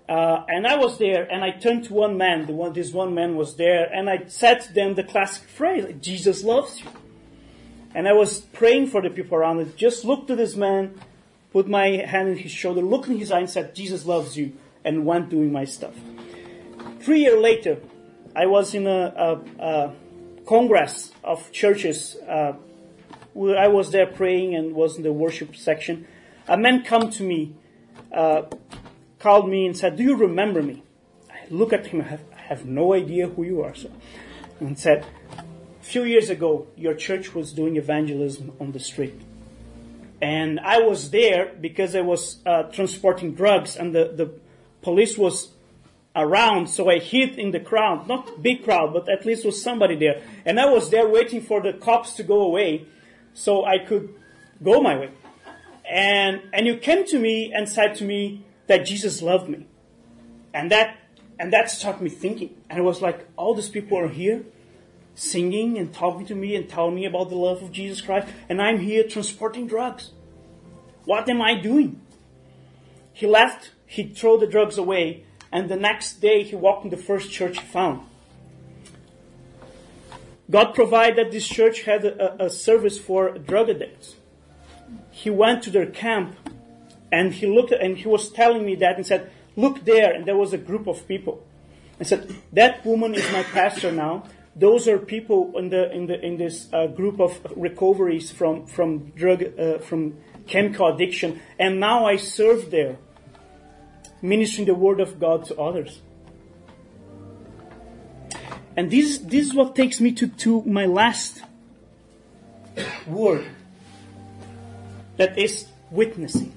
Uh, 0.08 0.44
and 0.48 0.66
I 0.66 0.76
was 0.76 0.98
there, 0.98 1.24
and 1.30 1.42
I 1.42 1.50
turned 1.50 1.84
to 1.84 1.94
one 1.94 2.18
man. 2.18 2.46
The 2.46 2.52
one, 2.52 2.72
this 2.74 2.92
one 2.92 3.14
man 3.14 3.36
was 3.36 3.56
there, 3.56 3.90
and 3.90 4.10
I 4.10 4.26
said 4.26 4.60
to 4.62 4.72
them 4.72 4.94
the 4.94 5.02
classic 5.02 5.48
phrase: 5.48 5.86
"Jesus 6.00 6.44
loves 6.44 6.80
you." 6.80 6.88
And 7.94 8.06
I 8.06 8.12
was 8.12 8.40
praying 8.40 8.88
for 8.88 9.00
the 9.00 9.08
people 9.08 9.38
around 9.38 9.58
me. 9.58 9.66
Just 9.76 10.04
looked 10.04 10.28
to 10.28 10.36
this 10.36 10.56
man, 10.56 11.00
put 11.52 11.68
my 11.68 11.88
hand 12.04 12.28
in 12.28 12.36
his 12.36 12.52
shoulder, 12.52 12.82
looked 12.82 13.08
in 13.08 13.16
his 13.16 13.32
eye, 13.32 13.40
and 13.40 13.50
said, 13.50 13.74
"Jesus 13.74 14.04
loves 14.04 14.36
you," 14.36 14.52
and 14.84 15.06
went 15.06 15.30
doing 15.30 15.50
my 15.50 15.64
stuff. 15.64 15.94
Three 17.00 17.20
years 17.20 17.40
later, 17.40 17.78
I 18.36 18.44
was 18.46 18.74
in 18.74 18.86
a, 18.86 19.12
a, 19.16 19.62
a 19.64 19.92
congress 20.44 21.12
of 21.22 21.50
churches. 21.50 22.16
Uh, 22.28 22.54
I 23.36 23.68
was 23.68 23.90
there 23.90 24.06
praying 24.06 24.54
and 24.54 24.74
was 24.74 24.96
in 24.96 25.02
the 25.02 25.12
worship 25.12 25.56
section. 25.56 26.06
A 26.46 26.56
man 26.56 26.84
come 26.84 27.10
to 27.10 27.22
me, 27.22 27.54
uh, 28.12 28.42
called 29.18 29.48
me 29.48 29.66
and 29.66 29.76
said, 29.76 29.96
"Do 29.96 30.02
you 30.02 30.16
remember 30.16 30.62
me?" 30.62 30.82
I 31.30 31.46
look 31.50 31.72
at 31.72 31.86
him. 31.88 32.00
I 32.02 32.04
have, 32.04 32.20
I 32.32 32.40
have 32.40 32.64
no 32.64 32.94
idea 32.94 33.28
who 33.28 33.42
you 33.42 33.62
are. 33.62 33.74
And 34.60 34.78
said, 34.78 35.04
"A 35.36 35.84
few 35.84 36.04
years 36.04 36.30
ago, 36.30 36.68
your 36.76 36.94
church 36.94 37.34
was 37.34 37.52
doing 37.52 37.76
evangelism 37.76 38.52
on 38.60 38.72
the 38.72 38.80
street." 38.80 39.20
And 40.20 40.60
I 40.60 40.78
was 40.78 41.10
there 41.10 41.52
because 41.60 41.94
I 41.94 42.00
was 42.00 42.38
uh, 42.46 42.62
transporting 42.64 43.34
drugs, 43.34 43.76
and 43.76 43.94
the, 43.94 44.12
the 44.14 44.30
police 44.80 45.18
was 45.18 45.54
around, 46.16 46.68
so 46.68 46.88
I 46.88 46.98
hid 46.98 47.38
in 47.38 47.50
the 47.50 47.60
crowd. 47.60 48.06
Not 48.06 48.42
big 48.42 48.64
crowd, 48.64 48.92
but 48.92 49.08
at 49.08 49.26
least 49.26 49.44
was 49.44 49.60
somebody 49.60 49.96
there. 49.96 50.22
And 50.44 50.60
I 50.60 50.66
was 50.66 50.90
there 50.90 51.08
waiting 51.08 51.42
for 51.42 51.60
the 51.60 51.72
cops 51.72 52.14
to 52.14 52.22
go 52.22 52.40
away 52.40 52.86
so 53.34 53.64
I 53.64 53.78
could 53.78 54.14
go 54.62 54.80
my 54.80 54.96
way. 54.96 55.10
And, 55.88 56.40
and 56.52 56.66
you 56.66 56.78
came 56.78 57.04
to 57.06 57.18
me 57.18 57.52
and 57.54 57.68
said 57.68 57.94
to 57.96 58.04
me 58.04 58.46
that 58.68 58.86
Jesus 58.86 59.20
loved 59.20 59.48
me. 59.50 59.66
And 60.54 60.70
that, 60.70 60.96
and 61.38 61.52
that 61.52 61.70
started 61.70 62.00
me 62.00 62.10
thinking. 62.10 62.56
And 62.70 62.78
it 62.78 62.82
was 62.82 63.02
like, 63.02 63.26
all 63.36 63.54
these 63.54 63.68
people 63.68 63.98
are 63.98 64.08
here 64.08 64.44
singing 65.14 65.78
and 65.78 65.92
talking 65.92 66.26
to 66.26 66.34
me 66.34 66.56
and 66.56 66.68
telling 66.68 66.94
me 66.94 67.04
about 67.04 67.28
the 67.28 67.36
love 67.36 67.62
of 67.62 67.72
Jesus 67.72 68.00
Christ. 68.00 68.28
And 68.48 68.62
I'm 68.62 68.78
here 68.78 69.04
transporting 69.04 69.66
drugs. 69.66 70.12
What 71.04 71.28
am 71.28 71.42
I 71.42 71.60
doing? 71.60 72.00
He 73.12 73.26
left, 73.26 73.72
he 73.86 74.08
threw 74.08 74.38
the 74.38 74.46
drugs 74.46 74.78
away, 74.78 75.24
and 75.52 75.68
the 75.68 75.76
next 75.76 76.14
day 76.14 76.42
he 76.42 76.56
walked 76.56 76.84
in 76.84 76.90
the 76.90 76.96
first 76.96 77.30
church 77.30 77.58
he 77.58 77.64
found. 77.64 78.00
God 80.50 80.74
provided 80.74 81.16
that 81.16 81.32
this 81.32 81.48
church 81.48 81.82
had 81.82 82.04
a, 82.04 82.44
a, 82.44 82.50
service 82.50 82.98
for 82.98 83.38
drug 83.38 83.70
addicts. 83.70 84.16
He 85.10 85.30
went 85.30 85.62
to 85.64 85.70
their 85.70 85.86
camp 85.86 86.36
and 87.10 87.32
he 87.32 87.46
looked 87.46 87.72
and 87.72 87.96
he 87.96 88.08
was 88.08 88.30
telling 88.30 88.64
me 88.64 88.74
that 88.76 88.96
and 88.96 89.06
said, 89.06 89.30
look 89.56 89.84
there. 89.84 90.12
And 90.12 90.26
there 90.26 90.36
was 90.36 90.52
a 90.52 90.58
group 90.58 90.86
of 90.86 91.08
people. 91.08 91.42
I 91.98 92.04
said, 92.04 92.34
that 92.52 92.84
woman 92.84 93.14
is 93.14 93.30
my 93.32 93.42
pastor 93.42 93.90
now. 93.90 94.24
Those 94.56 94.86
are 94.86 94.98
people 94.98 95.56
in 95.58 95.70
the 95.70 95.90
in 95.90 96.06
the 96.06 96.20
in 96.24 96.36
this 96.36 96.68
uh, 96.72 96.86
group 96.86 97.18
of 97.18 97.44
recoveries 97.56 98.30
from 98.30 98.66
from 98.66 99.10
drug 99.16 99.42
uh, 99.58 99.78
from 99.78 100.16
chemical 100.46 100.86
addiction, 100.86 101.40
and 101.58 101.80
now 101.80 102.06
I 102.06 102.16
serve 102.16 102.70
there 102.70 102.98
ministering 104.22 104.66
the 104.66 104.74
word 104.74 105.00
of 105.00 105.18
God 105.18 105.44
to 105.46 105.56
others. 105.56 106.00
And 108.76 108.90
this, 108.90 109.18
this 109.18 109.46
is 109.46 109.54
what 109.54 109.76
takes 109.76 110.00
me 110.00 110.12
to, 110.12 110.28
to 110.28 110.62
my 110.62 110.86
last 110.86 111.42
word. 113.06 113.46
That 115.16 115.38
is 115.38 115.66
witnessing. 115.90 116.52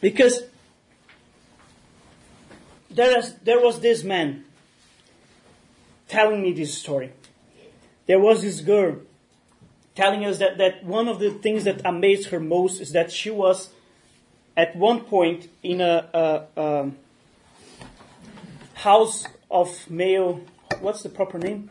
Because 0.00 0.42
there, 2.90 3.18
is, 3.18 3.34
there 3.44 3.60
was 3.60 3.80
this 3.80 4.02
man 4.02 4.44
telling 6.08 6.42
me 6.42 6.52
this 6.52 6.76
story. 6.76 7.12
There 8.06 8.18
was 8.18 8.42
this 8.42 8.60
girl 8.60 8.96
telling 9.94 10.24
us 10.24 10.38
that, 10.38 10.58
that 10.58 10.84
one 10.84 11.06
of 11.06 11.20
the 11.20 11.30
things 11.30 11.64
that 11.64 11.82
amazed 11.84 12.30
her 12.30 12.40
most 12.40 12.80
is 12.80 12.92
that 12.92 13.12
she 13.12 13.30
was 13.30 13.70
at 14.56 14.74
one 14.74 15.02
point 15.02 15.48
in 15.62 15.80
a, 15.80 16.08
a, 16.56 16.60
a 16.60 16.90
house 18.80 19.26
of 19.50 19.90
male, 19.90 20.40
what's 20.80 21.02
the 21.02 21.08
proper 21.10 21.38
name? 21.38 21.68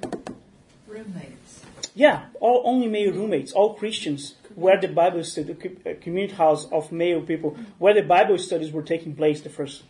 Roommates. 0.87 1.63
Yeah, 1.95 2.25
all 2.39 2.61
only 2.65 2.87
male 2.87 3.11
roommates, 3.11 3.51
all 3.51 3.73
Christians, 3.73 4.35
where 4.53 4.79
the 4.79 4.89
Bible 4.89 5.23
study, 5.23 5.55
a 5.85 5.95
community 5.95 6.35
house 6.35 6.67
of 6.71 6.91
male 6.91 7.21
people, 7.21 7.57
where 7.79 7.95
the 7.95 8.03
Bible 8.03 8.37
studies 8.37 8.71
were 8.71 8.83
taking 8.83 9.15
place 9.15 9.41
the 9.41 9.49
first, 9.49 9.83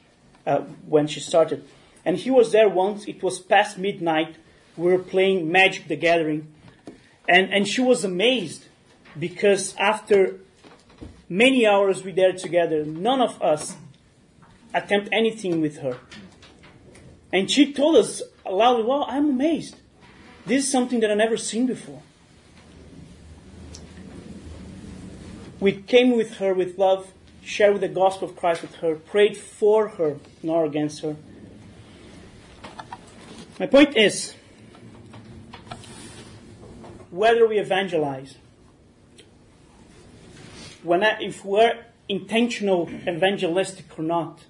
uh, 0.47 0.59
when 0.87 1.07
she 1.07 1.19
started. 1.19 1.65
And 2.05 2.15
he 2.15 2.31
was 2.31 2.53
there 2.53 2.69
once, 2.69 3.05
it 3.05 3.21
was 3.21 3.37
past 3.37 3.77
midnight, 3.77 4.37
we 4.77 4.89
were 4.89 4.99
playing 4.99 5.51
Magic 5.51 5.89
the 5.89 5.97
Gathering, 5.97 6.47
and, 7.27 7.53
and 7.53 7.67
she 7.67 7.81
was 7.81 8.05
amazed 8.05 8.65
because 9.19 9.75
after 9.75 10.39
many 11.27 11.67
hours 11.67 12.01
we 12.01 12.13
there 12.13 12.31
together, 12.31 12.85
none 12.85 13.19
of 13.19 13.41
us 13.41 13.75
attempt 14.73 15.09
anything 15.11 15.59
with 15.59 15.79
her. 15.79 15.97
And 17.31 17.49
she 17.49 17.73
told 17.73 17.95
us 17.95 18.21
loudly, 18.49 18.83
well, 18.83 19.05
I'm 19.07 19.29
amazed. 19.29 19.75
This 20.45 20.65
is 20.65 20.71
something 20.71 20.99
that 21.01 21.11
I 21.11 21.13
never 21.13 21.37
seen 21.37 21.67
before. 21.67 22.01
We 25.59 25.73
came 25.73 26.15
with 26.15 26.37
her 26.37 26.53
with 26.53 26.77
love, 26.77 27.11
shared 27.43 27.81
the 27.81 27.87
gospel 27.87 28.29
of 28.29 28.35
Christ 28.35 28.61
with 28.61 28.75
her, 28.75 28.95
prayed 28.95 29.37
for 29.37 29.89
her, 29.89 30.17
not 30.41 30.63
against 30.63 31.01
her. 31.01 31.17
My 33.59 33.65
point 33.67 33.97
is, 33.97 34.35
whether 37.11 37.45
we 37.45 37.59
evangelize, 37.59 38.37
when 40.81 41.03
I, 41.03 41.17
if 41.19 41.43
we're 41.43 41.83
intentional 42.07 42.89
evangelistic 43.05 43.99
or 43.99 44.03
not, 44.03 44.45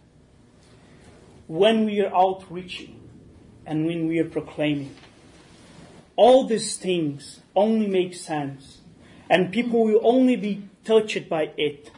when 1.50 1.84
we 1.86 2.00
are 2.00 2.16
outreaching 2.16 3.10
and 3.66 3.88
when 3.88 4.08
we 4.08 4.20
are 4.20 4.30
proclaiming, 4.30 4.96
all 6.16 6.46
these 6.46 6.78
things 6.78 7.40
only 7.56 7.88
make 7.88 8.14
sense 8.14 8.82
and 9.32 9.52
people 9.52 9.84
will 9.84 10.00
only 10.04 10.36
be 10.36 10.62
touched 10.86 11.28
by 11.28 11.50
it 11.58 11.90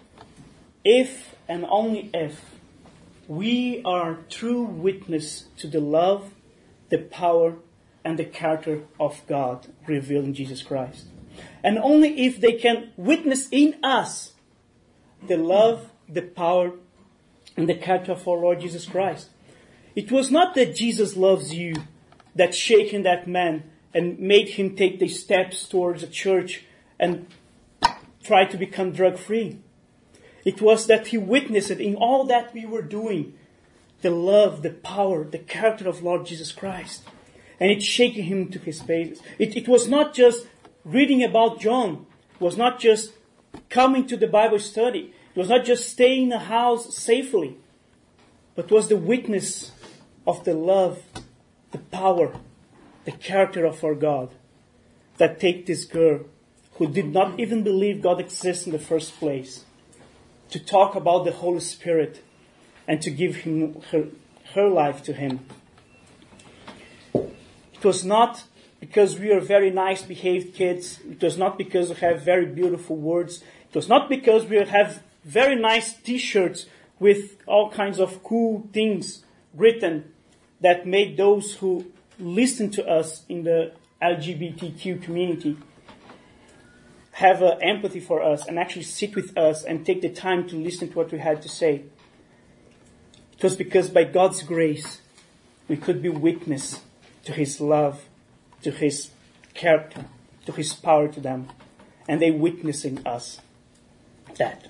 if 0.86 1.36
and 1.50 1.66
only 1.66 2.10
if 2.14 2.56
we 3.28 3.82
are 3.84 4.20
true 4.30 4.64
witness 4.64 5.48
to 5.58 5.68
the 5.68 5.82
love, 5.82 6.34
the 6.88 6.98
power, 6.98 7.56
and 8.06 8.18
the 8.18 8.26
character 8.26 8.84
of 9.02 9.22
God 9.28 9.68
revealed 9.86 10.26
in 10.26 10.34
Jesus 10.34 10.64
Christ. 10.64 11.08
And 11.62 11.78
only 11.78 12.26
if 12.26 12.40
they 12.40 12.54
can 12.54 12.92
witness 12.96 13.50
in 13.52 13.76
us 13.84 14.32
the 15.28 15.38
love, 15.38 15.92
the 16.08 16.22
power, 16.22 16.72
and 17.58 17.68
the 17.68 17.76
character 17.76 18.14
of 18.14 18.26
our 18.28 18.38
Lord 18.38 18.62
Jesus 18.62 18.86
Christ. 18.86 19.30
It 19.95 20.12
was 20.12 20.32
not 20.32 20.56
that 20.56 20.75
Jesus 20.75 21.15
loves 21.17 21.54
you 21.54 21.75
that 22.36 22.56
shaken 22.56 23.04
that 23.04 23.27
man 23.27 23.63
and 23.93 24.19
made 24.19 24.49
him 24.49 24.75
take 24.75 24.99
the 24.99 25.08
steps 25.08 25.67
towards 25.67 26.01
the 26.01 26.08
church 26.08 26.63
and 26.99 27.27
try 28.23 28.45
to 28.45 28.58
become 28.58 28.91
drug 28.91 29.17
free. 29.17 29.60
It 30.45 30.62
was 30.62 30.88
that 30.88 31.08
he 31.08 31.17
witnessed 31.17 31.71
in 31.71 31.95
all 31.95 32.23
that 32.25 32.54
we 32.54 32.65
were 32.65 32.82
doing 32.82 33.34
the 34.01 34.12
love, 34.12 34.63
the 34.63 34.71
power, 34.71 35.23
the 35.23 35.38
character 35.38 35.88
of 35.88 36.01
Lord 36.01 36.25
Jesus 36.25 36.51
Christ 36.51 37.04
and 37.62 37.69
it 37.69 37.84
shaking 37.84 38.23
him 38.23 38.49
to 38.49 38.58
his 38.58 38.82
face. 38.82 39.21
It, 39.38 39.56
it 39.56 39.67
was 39.67 39.88
not 39.88 40.15
just 40.15 40.47
reading 40.84 41.23
about 41.23 41.62
John. 41.62 42.08
It 42.34 42.41
was 42.41 42.58
not 42.58 42.80
just 42.80 43.13
coming 43.69 44.08
to 44.08 44.17
the 44.17 44.25
Bible 44.25 44.58
study. 44.58 45.13
It 45.36 45.39
was 45.39 45.49
not 45.49 45.63
just 45.63 45.88
staying 45.88 46.23
in 46.23 46.30
the 46.30 46.39
house 46.39 46.97
safely, 46.97 47.58
but 48.56 48.71
was 48.71 48.88
the 48.88 48.97
witness 48.97 49.71
of 50.26 50.44
the 50.44 50.54
love, 50.54 51.02
the 51.72 51.78
power, 51.78 52.34
the 53.06 53.12
character 53.12 53.66
of 53.66 53.84
our 53.84 53.96
God 53.96 54.30
that 55.18 55.40
take 55.40 55.66
this 55.66 55.86
girl 55.86 56.22
who 56.76 56.88
did 56.88 57.14
not 57.14 57.40
even 57.40 57.64
believe 57.64 58.02
God 58.02 58.20
exists 58.20 58.66
in 58.66 58.72
the 58.72 58.80
first 58.80 59.18
place 59.20 59.66
to 60.50 60.60
talk 60.60 60.96
about 60.96 61.26
the 61.26 61.32
Holy 61.32 61.60
Spirit 61.60 62.24
and 62.88 63.02
to 63.02 63.10
give 63.10 63.38
him 63.38 63.82
her, 63.92 64.08
her 64.54 64.68
life 64.68 65.04
to 65.04 65.14
him. 65.14 65.42
It 67.14 67.84
was 67.84 68.04
not 68.04 68.44
because 68.80 69.18
we 69.20 69.32
are 69.32 69.40
very 69.40 69.70
nice 69.70 70.02
behaved 70.02 70.56
kids. 70.56 71.00
It 71.10 71.22
was 71.22 71.38
not 71.38 71.58
because 71.58 71.90
we 71.90 71.96
have 71.96 72.22
very 72.22 72.46
beautiful 72.46 72.96
words. 72.96 73.44
It 73.70 73.76
was 73.76 73.88
not 73.88 74.10
because 74.10 74.46
we 74.46 74.58
have 74.58 75.02
very 75.24 75.56
nice 75.56 75.94
t-shirts 75.94 76.66
with 77.00 77.38
all 77.48 77.72
kinds 77.72 78.00
of 78.00 78.24
cool 78.24 78.68
things 78.74 79.24
written 79.54 80.14
that 80.62 80.86
made 80.86 81.18
those 81.18 81.56
who 81.56 81.92
listen 82.20 82.70
to 82.72 82.88
us 82.88 83.24
in 83.28 83.44
the 83.44 83.74
LGBTQ 84.02 85.02
community 85.02 85.58
have 87.14 87.44
uh, 87.44 87.58
empathy 87.62 88.00
for 88.00 88.24
us 88.24 88.48
and 88.48 88.58
actually 88.58 88.84
sit 88.84 89.16
with 89.16 89.38
us 89.38 89.64
and 89.64 89.86
take 89.86 90.02
the 90.02 90.10
time 90.10 90.48
to 90.48 90.56
listen 90.56 90.90
to 90.90 90.98
what 90.98 91.12
we 91.12 91.20
had 91.20 91.42
to 91.42 91.50
say. 91.50 91.84
It 93.38 93.44
was 93.44 93.56
because 93.56 93.90
by 93.90 94.06
God's 94.06 94.44
grace, 94.44 95.02
we 95.68 95.78
could 95.78 96.02
be 96.02 96.10
witness 96.10 96.82
to 97.26 97.34
His 97.34 97.60
love, 97.60 98.06
to 98.64 98.72
His 98.72 99.12
character, 99.54 100.06
to 100.46 100.52
His 100.52 100.74
power 100.74 101.08
to 101.08 101.20
them. 101.20 101.50
And 102.08 102.22
they 102.22 102.32
witnessing 102.32 103.06
us 103.06 103.40
that. 104.38 104.68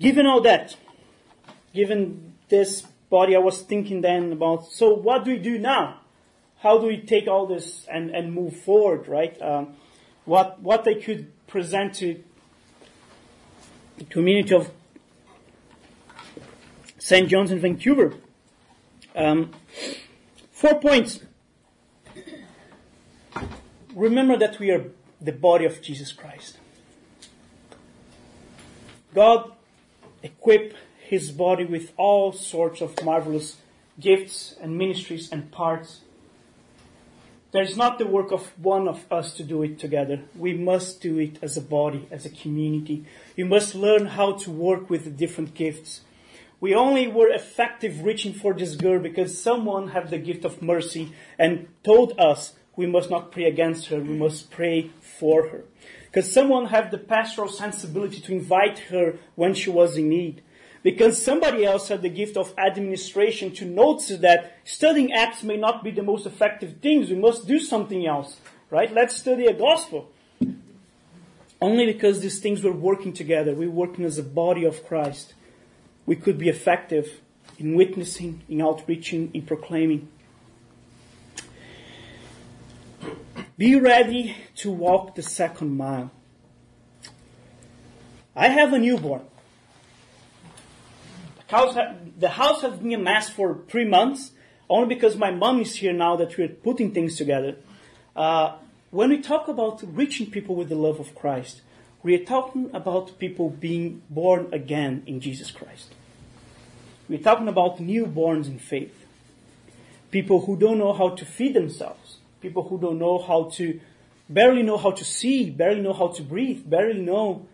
Given 0.00 0.26
all 0.26 0.40
that, 0.42 0.76
given 1.72 2.34
this 2.48 2.82
body, 3.10 3.36
I 3.36 3.38
was 3.38 3.62
thinking 3.62 4.00
then 4.00 4.32
about, 4.32 4.70
so 4.70 4.94
what 4.94 5.24
do 5.24 5.32
we 5.32 5.38
do 5.38 5.58
now? 5.58 6.00
How 6.60 6.78
do 6.78 6.86
we 6.86 6.98
take 6.98 7.28
all 7.28 7.46
this 7.46 7.86
and, 7.90 8.10
and 8.10 8.32
move 8.32 8.56
forward, 8.56 9.06
right? 9.08 9.40
Um, 9.40 9.76
what, 10.24 10.60
what 10.60 10.84
they 10.84 10.96
could 10.96 11.32
present 11.46 11.94
to 11.96 12.22
the 13.96 14.04
community 14.04 14.54
of 14.54 14.70
St. 16.98 17.28
John's 17.28 17.50
in 17.50 17.60
Vancouver. 17.60 18.14
Um, 19.14 19.52
four 20.52 20.80
points. 20.80 21.20
Remember 23.94 24.36
that 24.36 24.58
we 24.58 24.70
are 24.70 24.84
the 25.20 25.32
body 25.32 25.64
of 25.64 25.80
Jesus 25.80 26.12
Christ. 26.12 26.58
God 29.14 29.52
equipped 30.22 30.76
his 31.08 31.30
body 31.30 31.64
with 31.64 31.92
all 31.96 32.32
sorts 32.32 32.82
of 32.82 33.02
marvelous 33.02 33.56
gifts 33.98 34.54
and 34.60 34.76
ministries 34.76 35.32
and 35.32 35.50
parts. 35.50 36.00
There's 37.50 37.78
not 37.78 37.98
the 37.98 38.06
work 38.06 38.30
of 38.30 38.52
one 38.62 38.86
of 38.86 39.10
us 39.10 39.32
to 39.36 39.42
do 39.42 39.62
it 39.62 39.78
together. 39.78 40.20
We 40.36 40.52
must 40.52 41.00
do 41.00 41.18
it 41.18 41.38
as 41.40 41.56
a 41.56 41.62
body, 41.62 42.06
as 42.10 42.26
a 42.26 42.30
community. 42.30 43.06
We 43.38 43.44
must 43.44 43.74
learn 43.74 44.04
how 44.04 44.32
to 44.32 44.50
work 44.50 44.90
with 44.90 45.04
the 45.04 45.10
different 45.10 45.54
gifts. 45.54 46.02
We 46.60 46.74
only 46.74 47.08
were 47.08 47.28
effective 47.28 48.02
reaching 48.04 48.34
for 48.34 48.52
this 48.52 48.76
girl 48.76 49.00
because 49.00 49.40
someone 49.40 49.88
had 49.88 50.10
the 50.10 50.18
gift 50.18 50.44
of 50.44 50.60
mercy 50.60 51.14
and 51.38 51.68
told 51.82 52.20
us 52.20 52.52
we 52.76 52.86
must 52.86 53.08
not 53.08 53.32
pray 53.32 53.44
against 53.44 53.86
her, 53.86 53.98
we 53.98 54.14
must 54.14 54.50
pray 54.50 54.90
for 55.00 55.48
her. 55.48 55.64
Because 56.04 56.30
someone 56.30 56.66
had 56.66 56.90
the 56.90 56.98
pastoral 56.98 57.48
sensibility 57.48 58.20
to 58.20 58.32
invite 58.32 58.78
her 58.90 59.18
when 59.36 59.54
she 59.54 59.70
was 59.70 59.96
in 59.96 60.10
need. 60.10 60.42
Because 60.82 61.20
somebody 61.20 61.64
else 61.64 61.88
had 61.88 62.02
the 62.02 62.08
gift 62.08 62.36
of 62.36 62.54
administration 62.56 63.52
to 63.54 63.64
notice 63.64 64.16
that 64.18 64.56
studying 64.64 65.12
Acts 65.12 65.42
may 65.42 65.56
not 65.56 65.82
be 65.82 65.90
the 65.90 66.02
most 66.02 66.24
effective 66.24 66.76
things. 66.80 67.10
We 67.10 67.16
must 67.16 67.46
do 67.46 67.58
something 67.58 68.06
else, 68.06 68.40
right? 68.70 68.92
Let's 68.92 69.16
study 69.16 69.46
a 69.46 69.54
gospel. 69.54 70.10
Only 71.60 71.86
because 71.86 72.20
these 72.20 72.38
things 72.38 72.62
were 72.62 72.72
working 72.72 73.12
together, 73.12 73.54
we 73.54 73.66
were 73.66 73.86
working 73.86 74.04
as 74.04 74.18
a 74.18 74.22
body 74.22 74.64
of 74.64 74.86
Christ, 74.86 75.34
we 76.06 76.14
could 76.14 76.38
be 76.38 76.48
effective 76.48 77.20
in 77.58 77.74
witnessing, 77.74 78.42
in 78.48 78.62
outreaching, 78.62 79.30
in 79.34 79.42
proclaiming. 79.42 80.08
Be 83.56 83.74
ready 83.74 84.36
to 84.56 84.70
walk 84.70 85.16
the 85.16 85.22
second 85.22 85.76
mile. 85.76 86.12
I 88.36 88.48
have 88.48 88.72
a 88.72 88.78
newborn. 88.78 89.22
The 91.48 92.28
house 92.30 92.62
has 92.62 92.78
been 92.78 92.92
a 92.92 92.98
mess 92.98 93.30
for 93.30 93.60
three 93.68 93.86
months, 93.86 94.32
only 94.68 94.94
because 94.94 95.16
my 95.16 95.30
mom 95.30 95.60
is 95.62 95.76
here 95.76 95.94
now 95.94 96.14
that 96.16 96.36
we're 96.36 96.48
putting 96.48 96.92
things 96.92 97.16
together. 97.16 97.56
Uh, 98.14 98.56
when 98.90 99.08
we 99.10 99.20
talk 99.22 99.48
about 99.48 99.82
reaching 99.82 100.30
people 100.30 100.54
with 100.54 100.68
the 100.68 100.74
love 100.74 101.00
of 101.00 101.14
Christ, 101.14 101.62
we 102.02 102.14
are 102.14 102.24
talking 102.24 102.70
about 102.74 103.18
people 103.18 103.48
being 103.48 104.02
born 104.10 104.48
again 104.52 105.02
in 105.06 105.20
Jesus 105.20 105.50
Christ. 105.50 105.94
We're 107.08 107.18
talking 107.18 107.48
about 107.48 107.78
newborns 107.78 108.46
in 108.46 108.58
faith. 108.58 108.94
People 110.10 110.44
who 110.44 110.56
don't 110.56 110.78
know 110.78 110.92
how 110.92 111.10
to 111.10 111.24
feed 111.24 111.54
themselves. 111.54 112.18
People 112.42 112.68
who 112.68 112.78
don't 112.78 112.98
know 112.98 113.18
how 113.18 113.44
to, 113.54 113.80
barely 114.28 114.62
know 114.62 114.76
how 114.76 114.90
to 114.90 115.04
see, 115.04 115.48
barely 115.48 115.80
know 115.80 115.94
how 115.94 116.08
to 116.08 116.22
breathe, 116.22 116.68
barely 116.68 117.00
know, 117.00 117.46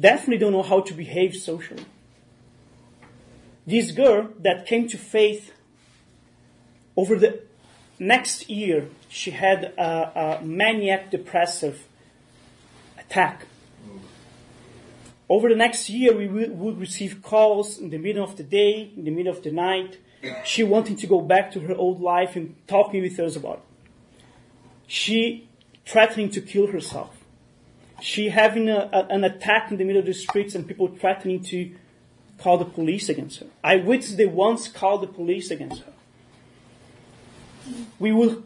definitely 0.00 0.38
don't 0.38 0.52
know 0.52 0.62
how 0.62 0.80
to 0.80 0.94
behave 0.94 1.36
socially. 1.36 1.84
This 3.66 3.90
girl 3.92 4.30
that 4.40 4.66
came 4.66 4.88
to 4.88 4.98
faith 4.98 5.52
over 6.96 7.16
the 7.16 7.40
next 7.98 8.50
year, 8.50 8.88
she 9.08 9.30
had 9.30 9.64
a, 9.78 10.38
a 10.40 10.44
maniac 10.44 11.10
depressive 11.10 11.86
attack. 12.98 13.46
Over 15.28 15.48
the 15.48 15.56
next 15.56 15.88
year, 15.88 16.14
we 16.14 16.26
would 16.28 16.78
receive 16.78 17.22
calls 17.22 17.78
in 17.78 17.90
the 17.90 17.98
middle 17.98 18.24
of 18.24 18.36
the 18.36 18.42
day, 18.42 18.90
in 18.96 19.04
the 19.04 19.10
middle 19.10 19.32
of 19.32 19.42
the 19.42 19.50
night, 19.50 19.98
she 20.44 20.62
wanting 20.62 20.96
to 20.96 21.06
go 21.06 21.20
back 21.20 21.52
to 21.52 21.60
her 21.60 21.74
old 21.74 22.00
life 22.00 22.36
and 22.36 22.54
talking 22.66 23.02
with 23.02 23.18
us 23.18 23.36
about 23.36 23.56
it. 23.56 24.24
She 24.86 25.48
threatening 25.86 26.30
to 26.30 26.40
kill 26.40 26.68
herself. 26.68 27.16
She 28.00 28.28
having 28.28 28.68
a, 28.68 28.90
a, 28.92 29.06
an 29.10 29.24
attack 29.24 29.70
in 29.70 29.78
the 29.78 29.84
middle 29.84 30.00
of 30.00 30.06
the 30.06 30.14
streets 30.14 30.54
and 30.54 30.66
people 30.66 30.88
threatening 30.88 31.42
to 31.44 31.74
call 32.42 32.58
the 32.58 32.64
police 32.64 33.08
against 33.08 33.38
her. 33.40 33.46
I 33.62 33.76
witnessed 33.76 34.16
they 34.16 34.26
once 34.26 34.68
called 34.68 35.02
the 35.02 35.06
police 35.06 35.50
against 35.50 35.82
her. 35.82 35.92
We 37.98 38.12
would, 38.12 38.42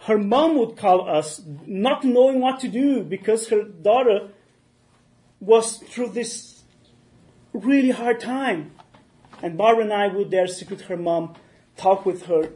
her 0.00 0.18
mom 0.18 0.56
would 0.58 0.76
call 0.76 1.08
us 1.08 1.40
not 1.66 2.04
knowing 2.04 2.40
what 2.40 2.60
to 2.60 2.68
do 2.68 3.02
because 3.02 3.48
her 3.48 3.62
daughter 3.62 4.28
was 5.40 5.78
through 5.78 6.10
this 6.10 6.62
really 7.52 7.90
hard 7.90 8.20
time. 8.20 8.72
And 9.42 9.56
Barbara 9.56 9.84
and 9.84 9.92
I 9.92 10.08
would 10.08 10.30
there 10.30 10.46
sit 10.46 10.70
with 10.70 10.82
her 10.82 10.96
mom, 10.96 11.34
talk 11.76 12.04
with 12.04 12.26
her 12.26 12.50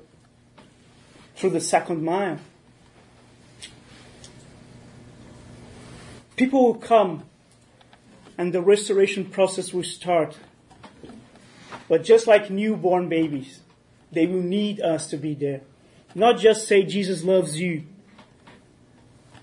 through 1.37 1.50
the 1.50 1.61
second 1.61 2.02
mile. 2.02 2.38
People 6.37 6.64
will 6.64 6.74
come 6.74 7.24
and 8.37 8.52
the 8.52 8.62
restoration 8.62 9.24
process 9.24 9.72
will 9.72 9.83
start. 9.83 10.37
But 11.88 12.05
just 12.05 12.27
like 12.27 12.51
newborn 12.51 13.09
babies, 13.09 13.61
they 14.12 14.27
will 14.27 14.42
need 14.42 14.81
us 14.81 15.09
to 15.09 15.16
be 15.16 15.35
there. 15.35 15.62
Not 16.14 16.38
just 16.38 16.66
say 16.68 16.83
Jesus 16.83 17.24
loves 17.24 17.59
you. 17.59 17.85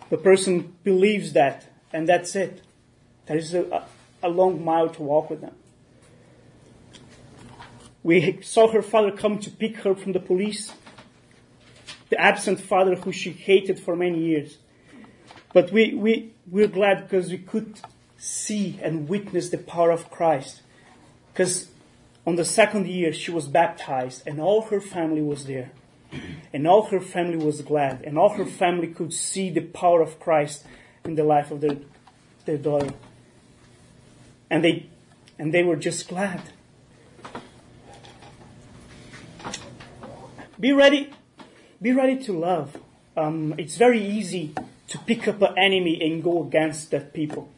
The 0.10 0.18
person 0.18 0.76
believes 0.84 1.34
that, 1.34 1.68
and 1.92 2.08
that's 2.08 2.36
it. 2.36 2.62
There 3.26 3.38
is 3.38 3.54
a, 3.54 3.84
a 4.22 4.30
long 4.30 4.64
mile 4.64 4.90
to 4.90 5.02
walk 5.02 5.30
with 5.30 5.42
them. 5.42 5.56
We 8.04 8.40
saw 8.44 8.72
her 8.72 8.84
father 8.84 9.12
come 9.12 9.40
to 9.40 9.50
pick 9.50 9.78
her 9.78 9.96
from 9.96 10.12
the 10.12 10.20
police. 10.20 10.74
The 12.10 12.20
absent 12.20 12.60
father 12.60 12.96
who 12.96 13.12
she 13.12 13.32
hated 13.32 13.80
for 13.80 13.96
many 13.96 14.20
years. 14.20 14.60
But 15.54 15.72
we, 15.72 15.96
we, 15.96 16.34
we're 16.48 16.68
glad 16.68 17.10
because 17.10 17.32
we 17.32 17.40
could 17.40 17.80
see 18.18 18.80
and 18.84 19.10
witness 19.10 19.50
the 19.50 19.58
power 19.58 19.90
of 19.90 20.12
Christ. 20.12 20.62
Because 21.34 21.70
on 22.26 22.36
the 22.36 22.46
second 22.46 22.88
year, 22.88 23.14
she 23.14 23.32
was 23.32 23.48
baptized 23.48 24.24
and 24.28 24.40
all 24.40 24.64
her 24.64 24.82
family 24.82 25.22
was 25.22 25.46
there. 25.46 25.72
And 26.54 26.68
all 26.68 26.84
her 26.88 27.02
family 27.02 27.38
was 27.38 27.62
glad. 27.62 28.02
And 28.04 28.18
all 28.18 28.30
her 28.30 28.46
family 28.46 28.88
could 28.88 29.14
see 29.14 29.50
the 29.50 29.62
power 29.62 30.02
of 30.02 30.20
Christ 30.20 30.66
in 31.04 31.16
the 31.16 31.24
life 31.24 31.52
of 31.52 31.62
their, 31.62 31.78
their 32.46 32.58
daughter. 32.58 32.94
And 34.50 34.64
they, 34.64 34.88
and 35.38 35.54
they 35.54 35.64
were 35.64 35.76
just 35.76 36.08
glad. 36.08 36.42
Be 40.60 40.72
ready, 40.72 41.12
be 41.82 41.92
ready 41.92 42.18
to 42.24 42.34
love. 42.34 42.78
Um, 43.18 43.56
it's 43.58 43.76
very 43.76 44.04
easy 44.04 44.54
to 44.88 44.98
pick 45.00 45.28
up 45.28 45.42
an 45.42 45.56
enemy 45.58 46.02
and 46.02 46.24
go 46.24 46.44
against 46.44 46.92
that 46.92 47.14
people. 47.14 47.50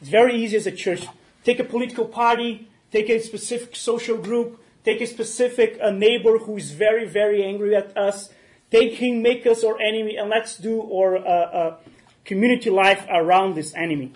It's 0.00 0.10
very 0.10 0.34
easy 0.34 0.56
as 0.56 0.66
a 0.66 0.72
church. 0.72 1.06
Take 1.42 1.58
a 1.58 1.64
political 1.64 2.04
party, 2.04 2.68
take 2.92 3.08
a 3.08 3.20
specific 3.20 3.76
social 3.76 4.16
group, 4.18 4.60
take 4.84 5.00
a 5.00 5.06
specific 5.06 5.78
a 5.80 5.92
neighbor 5.92 6.38
who 6.38 6.56
is 6.56 6.72
very, 6.72 7.06
very 7.06 7.44
angry 7.44 7.74
at 7.76 7.96
us, 7.96 8.30
take 8.70 8.94
him, 8.94 9.22
make 9.22 9.46
us 9.46 9.64
our 9.64 9.80
enemy, 9.80 10.16
and 10.16 10.28
let's 10.30 10.56
do 10.56 10.82
our 10.92 11.16
uh, 11.16 11.20
uh, 11.20 11.76
community 12.24 12.70
life 12.70 13.06
around 13.10 13.54
this 13.54 13.74
enemy. 13.74 14.12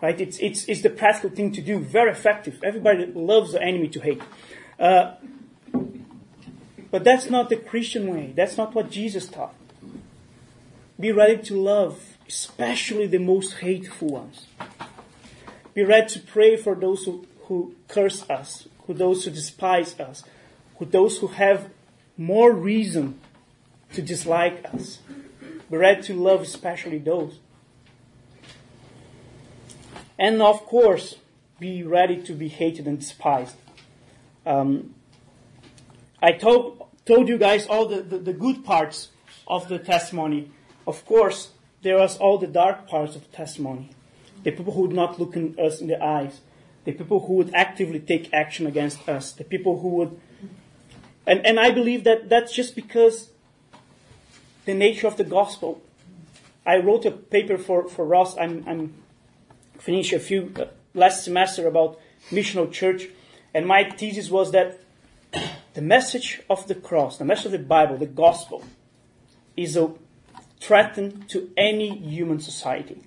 right? 0.00 0.20
It's, 0.20 0.38
it's, 0.38 0.64
it's 0.68 0.82
the 0.82 0.90
practical 0.90 1.30
thing 1.30 1.52
to 1.52 1.60
do, 1.60 1.78
very 1.78 2.10
effective. 2.10 2.60
Everybody 2.62 3.06
loves 3.06 3.52
the 3.52 3.62
enemy 3.62 3.88
to 3.88 4.00
hate. 4.00 4.22
Uh, 4.78 5.14
but 6.90 7.04
that's 7.04 7.28
not 7.28 7.48
the 7.48 7.56
Christian 7.56 8.08
way. 8.08 8.32
That's 8.34 8.56
not 8.56 8.74
what 8.74 8.90
Jesus 8.90 9.26
taught. 9.26 9.54
Be 10.98 11.12
ready 11.12 11.42
to 11.44 11.60
love, 11.60 12.16
especially 12.26 13.06
the 13.06 13.18
most 13.18 13.54
hateful 13.54 14.08
ones. 14.08 14.46
Be 15.74 15.84
ready 15.84 16.08
to 16.14 16.20
pray 16.20 16.56
for 16.56 16.74
those 16.74 17.04
who, 17.04 17.26
who 17.48 17.74
curse 17.88 18.28
us, 18.30 18.68
who 18.86 18.94
those 18.94 19.24
who 19.24 19.30
despise 19.30 19.98
us, 19.98 20.22
who 20.78 20.84
those 20.84 21.18
who 21.18 21.28
have 21.28 21.70
more 22.16 22.52
reason 22.52 23.18
to 23.94 24.02
dislike 24.02 24.64
us. 24.72 24.98
Be 25.70 25.76
ready 25.76 26.02
to 26.02 26.14
love 26.14 26.42
especially 26.42 26.98
those. 26.98 27.38
And 30.18 30.42
of 30.42 30.64
course, 30.66 31.16
be 31.58 31.82
ready 31.82 32.22
to 32.22 32.32
be 32.32 32.48
hated 32.48 32.86
and 32.86 32.98
despised. 32.98 33.56
Um, 34.44 34.94
I 36.20 36.32
told, 36.32 36.86
told 37.04 37.28
you 37.28 37.38
guys 37.38 37.66
all 37.66 37.86
the, 37.86 38.02
the, 38.02 38.18
the, 38.18 38.32
good 38.32 38.64
parts 38.64 39.08
of 39.46 39.68
the 39.68 39.78
testimony. 39.78 40.50
Of 40.86 41.04
course, 41.04 41.50
there 41.82 41.96
was 41.96 42.16
all 42.18 42.38
the 42.38 42.46
dark 42.46 42.88
parts 42.88 43.14
of 43.14 43.30
the 43.30 43.36
testimony. 43.36 43.90
The 44.42 44.52
people 44.52 44.72
who 44.72 44.82
would 44.82 44.92
not 44.92 45.20
look 45.20 45.36
in 45.36 45.54
us 45.58 45.80
in 45.80 45.86
the 45.88 46.02
eyes. 46.02 46.40
The 46.88 46.94
people 46.94 47.26
who 47.26 47.34
would 47.34 47.54
actively 47.54 48.00
take 48.00 48.32
action 48.32 48.66
against 48.66 49.06
us. 49.06 49.32
The 49.32 49.44
people 49.44 49.80
who 49.80 49.88
would. 49.88 50.18
And, 51.26 51.44
and 51.44 51.60
I 51.60 51.70
believe 51.70 52.04
that 52.04 52.30
that's 52.30 52.50
just 52.50 52.74
because 52.74 53.28
the 54.64 54.72
nature 54.72 55.06
of 55.06 55.18
the 55.18 55.24
gospel. 55.24 55.82
I 56.64 56.78
wrote 56.78 57.04
a 57.04 57.10
paper 57.10 57.58
for, 57.58 57.90
for 57.90 58.06
Ross. 58.06 58.38
I'm, 58.38 58.64
I'm 58.66 58.94
finished 59.78 60.14
a 60.14 60.18
few 60.18 60.50
uh, 60.56 60.64
last 60.94 61.24
semester 61.24 61.68
about 61.68 62.00
missional 62.30 62.72
church. 62.72 63.08
And 63.52 63.66
my 63.66 63.90
thesis 63.90 64.30
was 64.30 64.52
that 64.52 64.80
the 65.74 65.82
message 65.82 66.40
of 66.48 66.68
the 66.68 66.74
cross, 66.74 67.18
the 67.18 67.26
message 67.26 67.46
of 67.46 67.52
the 67.52 67.58
Bible, 67.58 67.98
the 67.98 68.06
gospel, 68.06 68.64
is 69.58 69.76
a 69.76 69.92
threat 70.58 70.94
to 71.28 71.50
any 71.54 71.98
human 71.98 72.40
society. 72.40 73.02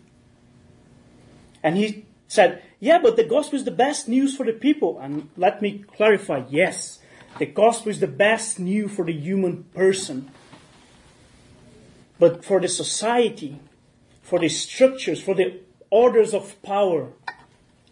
And 1.63 1.77
he 1.77 2.05
said, 2.27 2.61
yeah, 2.81 2.97
but 2.97 3.15
the 3.15 3.23
gospel 3.23 3.59
is 3.59 3.63
the 3.63 3.69
best 3.69 4.09
news 4.09 4.35
for 4.35 4.43
the 4.43 4.53
people. 4.53 4.99
And 4.99 5.29
let 5.37 5.61
me 5.61 5.85
clarify, 5.95 6.43
yes, 6.49 6.97
the 7.37 7.45
gospel 7.45 7.91
is 7.91 7.99
the 7.99 8.07
best 8.07 8.59
news 8.59 8.91
for 8.91 9.05
the 9.05 9.13
human 9.13 9.65
person. 9.75 10.31
But 12.17 12.43
for 12.43 12.59
the 12.59 12.67
society, 12.67 13.59
for 14.23 14.39
the 14.39 14.49
structures, 14.49 15.21
for 15.21 15.35
the 15.35 15.59
orders 15.91 16.33
of 16.33 16.59
power, 16.63 17.09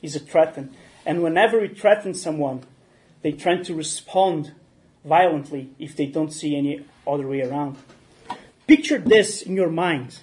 is 0.01 0.15
a 0.15 0.19
threat. 0.19 0.57
And 1.05 1.21
whenever 1.21 1.59
we 1.59 1.67
threaten 1.67 2.15
someone, 2.15 2.63
they 3.21 3.31
try 3.31 3.57
to 3.57 3.75
respond 3.75 4.53
violently 5.05 5.69
if 5.77 5.95
they 5.95 6.07
don't 6.07 6.33
see 6.33 6.57
any 6.57 6.83
other 7.05 7.27
way 7.27 7.41
around. 7.41 7.77
Picture 8.65 8.97
this 8.97 9.43
in 9.43 9.55
your 9.55 9.69
mind. 9.69 10.19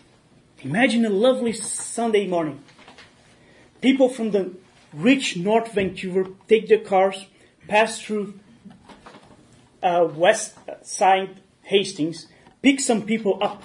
Imagine 0.63 1.05
a 1.05 1.11
lovely 1.11 1.53
Sunday 1.53 2.27
morning. 2.27 2.65
People 3.81 4.09
from 4.09 4.31
the 4.31 4.53
rich 4.93 5.37
North 5.37 5.73
Vancouver 5.73 6.29
take 6.49 6.69
their 6.69 6.79
cars, 6.79 7.27
pass 7.69 8.01
through 8.01 8.39
uh, 9.83 10.09
West 10.15 10.57
Side 10.83 11.41
Hastings, 11.63 12.27
pick 12.63 12.81
some 12.81 13.03
people 13.03 13.39
up, 13.43 13.65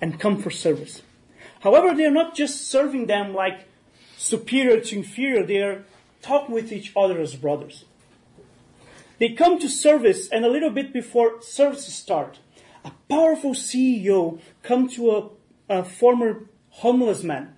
and 0.00 0.18
come 0.18 0.42
for 0.42 0.50
service. 0.50 1.02
However, 1.60 1.94
they 1.94 2.06
are 2.06 2.10
not 2.10 2.34
just 2.34 2.68
serving 2.68 3.06
them 3.06 3.34
like 3.34 3.68
superior 4.16 4.80
to 4.80 4.96
inferior, 4.96 5.44
they 5.44 5.58
are 5.58 5.84
talking 6.22 6.54
with 6.54 6.72
each 6.72 6.92
other 6.96 7.20
as 7.20 7.34
brothers. 7.36 7.84
They 9.18 9.30
come 9.30 9.58
to 9.58 9.68
service, 9.68 10.28
and 10.30 10.44
a 10.44 10.50
little 10.50 10.70
bit 10.70 10.92
before 10.92 11.42
services 11.42 11.94
start, 11.94 12.38
a 12.84 12.92
powerful 13.08 13.52
CEO 13.52 14.40
come 14.62 14.88
to 14.88 15.10
a, 15.10 15.80
a 15.80 15.84
former 15.84 16.46
homeless 16.70 17.22
man, 17.22 17.54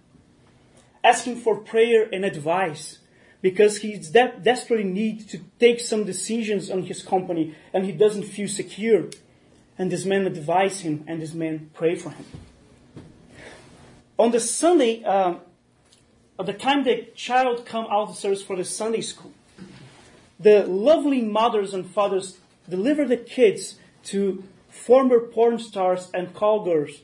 asking 1.04 1.36
for 1.36 1.56
prayer 1.56 2.08
and 2.12 2.24
advice 2.24 2.98
because 3.40 3.78
he 3.78 3.96
de- 3.96 4.38
desperately 4.42 4.84
needs 4.84 5.26
to 5.26 5.40
take 5.58 5.80
some 5.80 6.04
decisions 6.04 6.70
on 6.70 6.84
his 6.84 7.02
company 7.02 7.54
and 7.74 7.84
he 7.84 7.92
doesn't 7.92 8.22
feel 8.22 8.48
secure. 8.48 9.06
And 9.78 9.90
this 9.90 10.04
man 10.04 10.26
advise 10.26 10.80
him, 10.80 11.02
and 11.08 11.20
this 11.20 11.32
man 11.32 11.70
pray 11.72 11.96
for 11.96 12.10
him. 12.10 12.26
On 14.18 14.30
the 14.30 14.38
Sunday, 14.38 15.02
uh, 15.02 15.36
at 16.38 16.46
the 16.46 16.52
time 16.52 16.84
the 16.84 17.08
child 17.16 17.66
come 17.66 17.86
out 17.86 18.10
of 18.10 18.16
service 18.16 18.42
for 18.42 18.54
the 18.54 18.64
Sunday 18.64 19.00
school, 19.00 19.32
the 20.38 20.66
lovely 20.66 21.22
mothers 21.22 21.72
and 21.72 21.86
fathers 21.86 22.38
deliver 22.68 23.06
the 23.06 23.16
kids 23.16 23.76
to 24.04 24.44
former 24.68 25.20
porn 25.20 25.58
stars 25.58 26.10
and 26.12 26.34
call 26.34 26.64
girls 26.64 27.02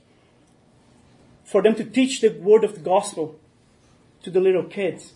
for 1.45 1.63
them 1.63 1.75
to 1.75 1.85
teach 1.85 2.21
the 2.21 2.31
word 2.31 2.65
of 2.65 2.75
the 2.75 2.81
gospel 2.81 3.39
to 4.23 4.31
the 4.31 4.41
little 4.41 4.65
kids. 4.65 5.15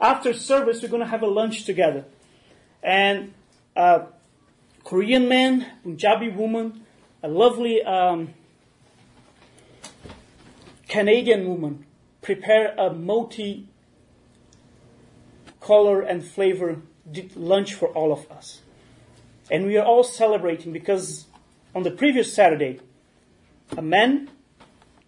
After 0.00 0.32
service, 0.32 0.82
we're 0.82 0.88
going 0.88 1.02
to 1.02 1.08
have 1.08 1.22
a 1.22 1.26
lunch 1.26 1.64
together. 1.64 2.04
And 2.82 3.34
a 3.74 4.06
Korean 4.84 5.28
man, 5.28 5.66
Punjabi 5.82 6.28
woman, 6.30 6.86
a 7.22 7.28
lovely 7.28 7.82
um, 7.82 8.34
Canadian 10.88 11.46
woman 11.46 11.84
prepare 12.22 12.74
a 12.78 12.92
multi 12.92 13.68
color 15.60 16.00
and 16.00 16.24
flavor 16.24 16.80
lunch 17.34 17.74
for 17.74 17.88
all 17.88 18.12
of 18.12 18.30
us. 18.30 18.60
And 19.50 19.66
we 19.66 19.76
are 19.76 19.84
all 19.84 20.04
celebrating 20.04 20.72
because 20.72 21.26
on 21.74 21.82
the 21.82 21.90
previous 21.90 22.32
Saturday, 22.32 22.80
a 23.76 23.82
man, 23.82 24.30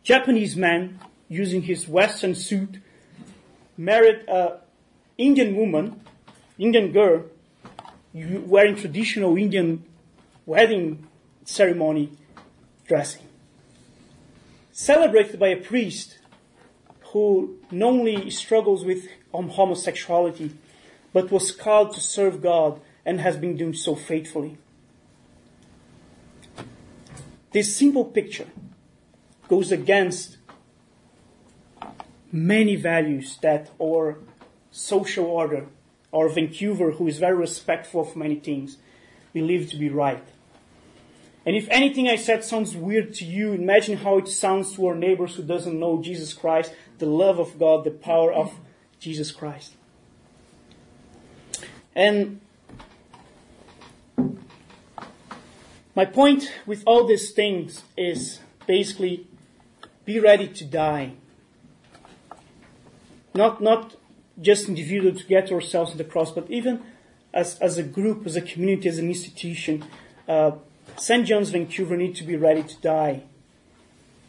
Japanese 0.03 0.57
man, 0.57 0.99
using 1.31 1.63
his 1.63 1.89
Western 1.89 2.35
suit, 2.35 2.79
married 3.79 4.29
a 4.29 4.59
Indian 5.17 5.57
woman, 5.57 6.01
Indian 6.59 6.93
girl, 6.93 7.25
wearing 8.13 8.77
traditional 8.77 9.37
Indian 9.39 9.83
wedding 10.45 11.07
ceremony 11.45 12.11
dressing. 12.87 13.23
Celebrated 14.73 15.39
by 15.39 15.49
a 15.49 15.57
priest 15.57 16.19
who 17.13 17.59
not 17.71 17.91
only 17.91 18.31
struggles 18.31 18.85
with 18.85 19.07
um, 19.33 19.49
homosexuality, 19.51 20.53
but 21.13 21.31
was 21.31 21.53
called 21.53 21.95
to 21.95 22.01
serve 22.01 22.43
God 22.43 22.81
and 23.05 23.21
has 23.21 23.37
been 23.37 23.57
doing 23.57 23.75
so 23.75 23.95
faithfully. 23.95 24.59
This 27.53 27.77
simple 27.77 28.05
picture 28.05 28.47
goes 29.49 29.73
against 29.73 30.37
many 32.33 32.77
values 32.77 33.39
that 33.43 33.71
our 33.81 34.19
social 34.71 35.27
order, 35.27 35.67
our 36.13 36.29
Vancouver, 36.29 36.93
who 36.93 37.07
is 37.07 37.19
very 37.19 37.37
respectful 37.37 38.03
of 38.03 38.17
many 38.17 38.37
things, 38.37 38.79
believe 39.33 39.71
to 39.71 39.77
be 39.77 39.89
right. 39.89 40.25
And 41.47 41.57
if 41.57 41.67
anything 41.71 42.09
I 42.09 42.17
said 42.17 42.45
sounds 42.45 42.77
weird 42.77 43.15
to 43.15 43.25
you, 43.25 43.53
imagine 43.53 43.99
how 43.99 44.19
it 44.19 44.29
sounds 44.29 44.75
to 44.75 44.87
our 44.87 44.95
neighbors 44.95 45.37
who 45.37 45.43
doesn't 45.43 45.79
know 45.79 46.03
Jesus 46.03 46.35
Christ, 46.35 46.75
the 46.99 47.07
love 47.07 47.39
of 47.39 47.59
God, 47.59 47.85
the 47.85 47.91
power 47.91 48.33
of 48.33 48.53
Jesus 48.99 49.33
Christ. 49.33 49.73
And 51.95 52.41
my 55.95 56.05
point 56.05 56.53
with 56.67 56.83
all 56.87 57.07
these 57.07 57.31
things 57.33 57.83
is 57.97 58.41
basically 58.67 59.27
be 60.05 60.21
ready 60.21 60.47
to 60.47 60.65
die. 60.65 61.15
Not, 63.35 63.61
not 63.61 63.97
just 64.41 64.69
individually 64.69 65.13
to 65.13 65.25
get 65.27 65.53
ourselves 65.53 65.93
on 65.93 65.99
the 65.99 66.05
cross, 66.05 66.31
but 66.31 66.51
even 66.51 66.83
as, 67.33 67.59
as 67.59 67.79
a 67.79 67.83
group, 67.83 68.27
as 68.27 68.37
a 68.37 68.41
community, 68.41 68.89
as 68.89 68.99
an 68.99 69.09
institution. 69.09 69.85
Uh, 70.29 70.53
St. 70.97 71.27
John's 71.27 71.51
Vancouver 71.51 71.97
need 71.97 72.15
to 72.17 72.25
be 72.25 72.37
ready 72.37 72.63
to 72.63 72.77
die. 72.81 73.23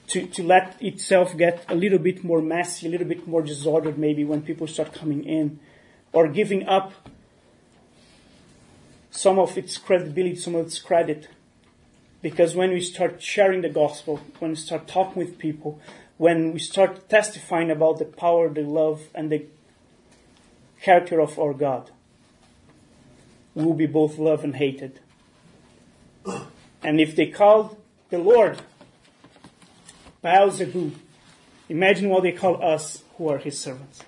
To, 0.07 0.27
to 0.27 0.43
let 0.43 0.81
itself 0.81 1.37
get 1.37 1.65
a 1.69 1.75
little 1.75 1.99
bit 1.99 2.23
more 2.23 2.41
messy, 2.41 2.87
a 2.87 2.89
little 2.89 3.07
bit 3.07 3.27
more 3.27 3.41
disordered 3.41 3.97
maybe 3.97 4.25
when 4.25 4.41
people 4.41 4.67
start 4.67 4.93
coming 4.93 5.23
in. 5.23 5.59
Or 6.11 6.27
giving 6.27 6.67
up 6.67 6.91
some 9.09 9.39
of 9.39 9.57
its 9.57 9.77
credibility, 9.77 10.35
some 10.35 10.55
of 10.55 10.65
its 10.67 10.79
credit. 10.79 11.29
Because 12.21 12.55
when 12.55 12.71
we 12.71 12.81
start 12.81 13.21
sharing 13.21 13.61
the 13.61 13.69
gospel, 13.69 14.19
when 14.39 14.51
we 14.51 14.57
start 14.57 14.87
talking 14.87 15.23
with 15.23 15.37
people, 15.37 15.79
when 16.21 16.53
we 16.53 16.59
start 16.59 17.09
testifying 17.09 17.71
about 17.71 17.97
the 17.97 18.05
power, 18.05 18.47
the 18.47 18.61
love, 18.61 19.01
and 19.15 19.31
the 19.31 19.43
character 20.79 21.19
of 21.19 21.39
our 21.39 21.51
God, 21.51 21.89
we 23.55 23.65
will 23.65 23.73
be 23.73 23.87
both 23.87 24.19
loved 24.19 24.43
and 24.43 24.55
hated. 24.57 24.99
And 26.83 27.01
if 27.01 27.15
they 27.15 27.25
called 27.25 27.75
the 28.11 28.19
Lord 28.19 28.61
Beelzebub, 30.21 30.93
Imagine 31.69 32.09
what 32.09 32.21
they 32.21 32.33
call 32.33 32.63
us 32.63 33.01
who 33.17 33.27
are 33.27 33.39
his 33.39 33.57
servants. 33.57 34.03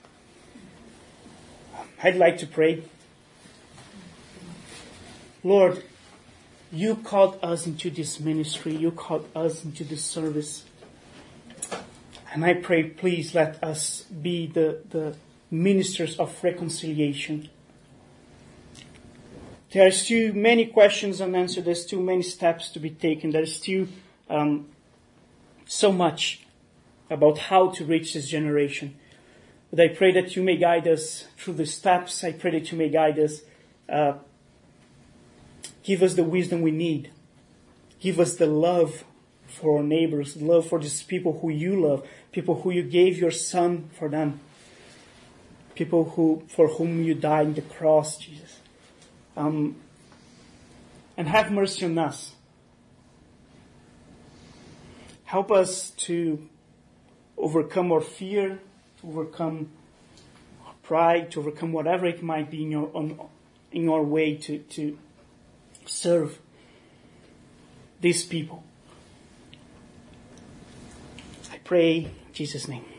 I'd 2.03 2.17
like 2.17 2.37
to 2.39 2.45
pray. 2.45 2.83
Lord, 5.43 5.83
you 6.71 6.95
called 6.97 7.39
us 7.41 7.65
into 7.65 7.89
this 7.89 8.19
ministry. 8.19 8.75
You 8.75 8.91
called 8.91 9.27
us 9.35 9.65
into 9.65 9.83
this 9.83 10.03
service. 10.03 10.65
And 12.33 12.43
I 12.43 12.55
pray, 12.55 12.85
please 12.85 13.35
let 13.35 13.63
us 13.63 14.01
be 14.01 14.47
the, 14.47 14.79
the 14.89 15.15
ministers 15.51 16.17
of 16.17 16.43
reconciliation. 16.43 17.47
There 19.71 19.85
are 19.85 19.91
still 19.91 20.33
many 20.33 20.65
questions 20.65 21.21
unanswered. 21.21 21.65
There's 21.65 21.83
still 21.83 22.01
many 22.01 22.23
steps 22.23 22.69
to 22.69 22.79
be 22.79 22.89
taken. 22.89 23.29
There's 23.29 23.55
still 23.55 23.85
um, 24.31 24.67
so 25.67 25.91
much 25.91 26.41
about 27.07 27.37
how 27.37 27.69
to 27.69 27.85
reach 27.85 28.15
this 28.15 28.29
generation. 28.29 28.95
But 29.69 29.81
I 29.81 29.87
pray 29.89 30.11
that 30.13 30.35
you 30.35 30.41
may 30.41 30.57
guide 30.57 30.87
us 30.87 31.27
through 31.37 31.53
the 31.53 31.67
steps. 31.67 32.23
I 32.23 32.31
pray 32.31 32.49
that 32.59 32.71
you 32.71 32.79
may 32.79 32.89
guide 32.89 33.19
us. 33.19 33.41
Uh, 33.87 34.13
give 35.83 36.01
us 36.01 36.15
the 36.15 36.23
wisdom 36.23 36.63
we 36.63 36.71
need. 36.71 37.11
Give 37.99 38.19
us 38.19 38.35
the 38.37 38.47
love 38.47 39.03
for 39.53 39.77
our 39.77 39.83
neighbors, 39.83 40.35
love 40.37 40.67
for 40.67 40.79
these 40.79 41.03
people 41.03 41.39
who 41.39 41.49
you 41.49 41.79
love, 41.79 42.07
people 42.31 42.61
who 42.61 42.71
you 42.71 42.83
gave 42.83 43.17
your 43.17 43.31
son 43.31 43.89
for 43.97 44.09
them, 44.09 44.39
people 45.75 46.03
who, 46.11 46.43
for 46.47 46.67
whom 46.67 47.03
you 47.03 47.13
died 47.13 47.47
on 47.47 47.53
the 47.53 47.61
cross, 47.61 48.17
Jesus. 48.17 48.59
Um, 49.35 49.75
and 51.17 51.27
have 51.27 51.51
mercy 51.51 51.85
on 51.85 51.97
us. 51.97 52.33
Help 55.25 55.51
us 55.51 55.91
to 55.91 56.47
overcome 57.37 57.91
our 57.91 58.01
fear, 58.01 58.59
to 59.01 59.07
overcome 59.07 59.69
our 60.65 60.73
pride, 60.83 61.31
to 61.31 61.39
overcome 61.39 61.71
whatever 61.71 62.05
it 62.05 62.21
might 62.21 62.49
be 62.49 62.63
in 62.63 62.71
your, 62.71 62.89
on, 62.93 63.19
in 63.71 63.89
our 63.89 64.03
way 64.03 64.35
to, 64.35 64.59
to 64.59 64.97
serve 65.85 66.39
these 68.01 68.23
people. 68.25 68.63
Pray 71.63 72.11
Jesus' 72.33 72.67
name. 72.67 72.92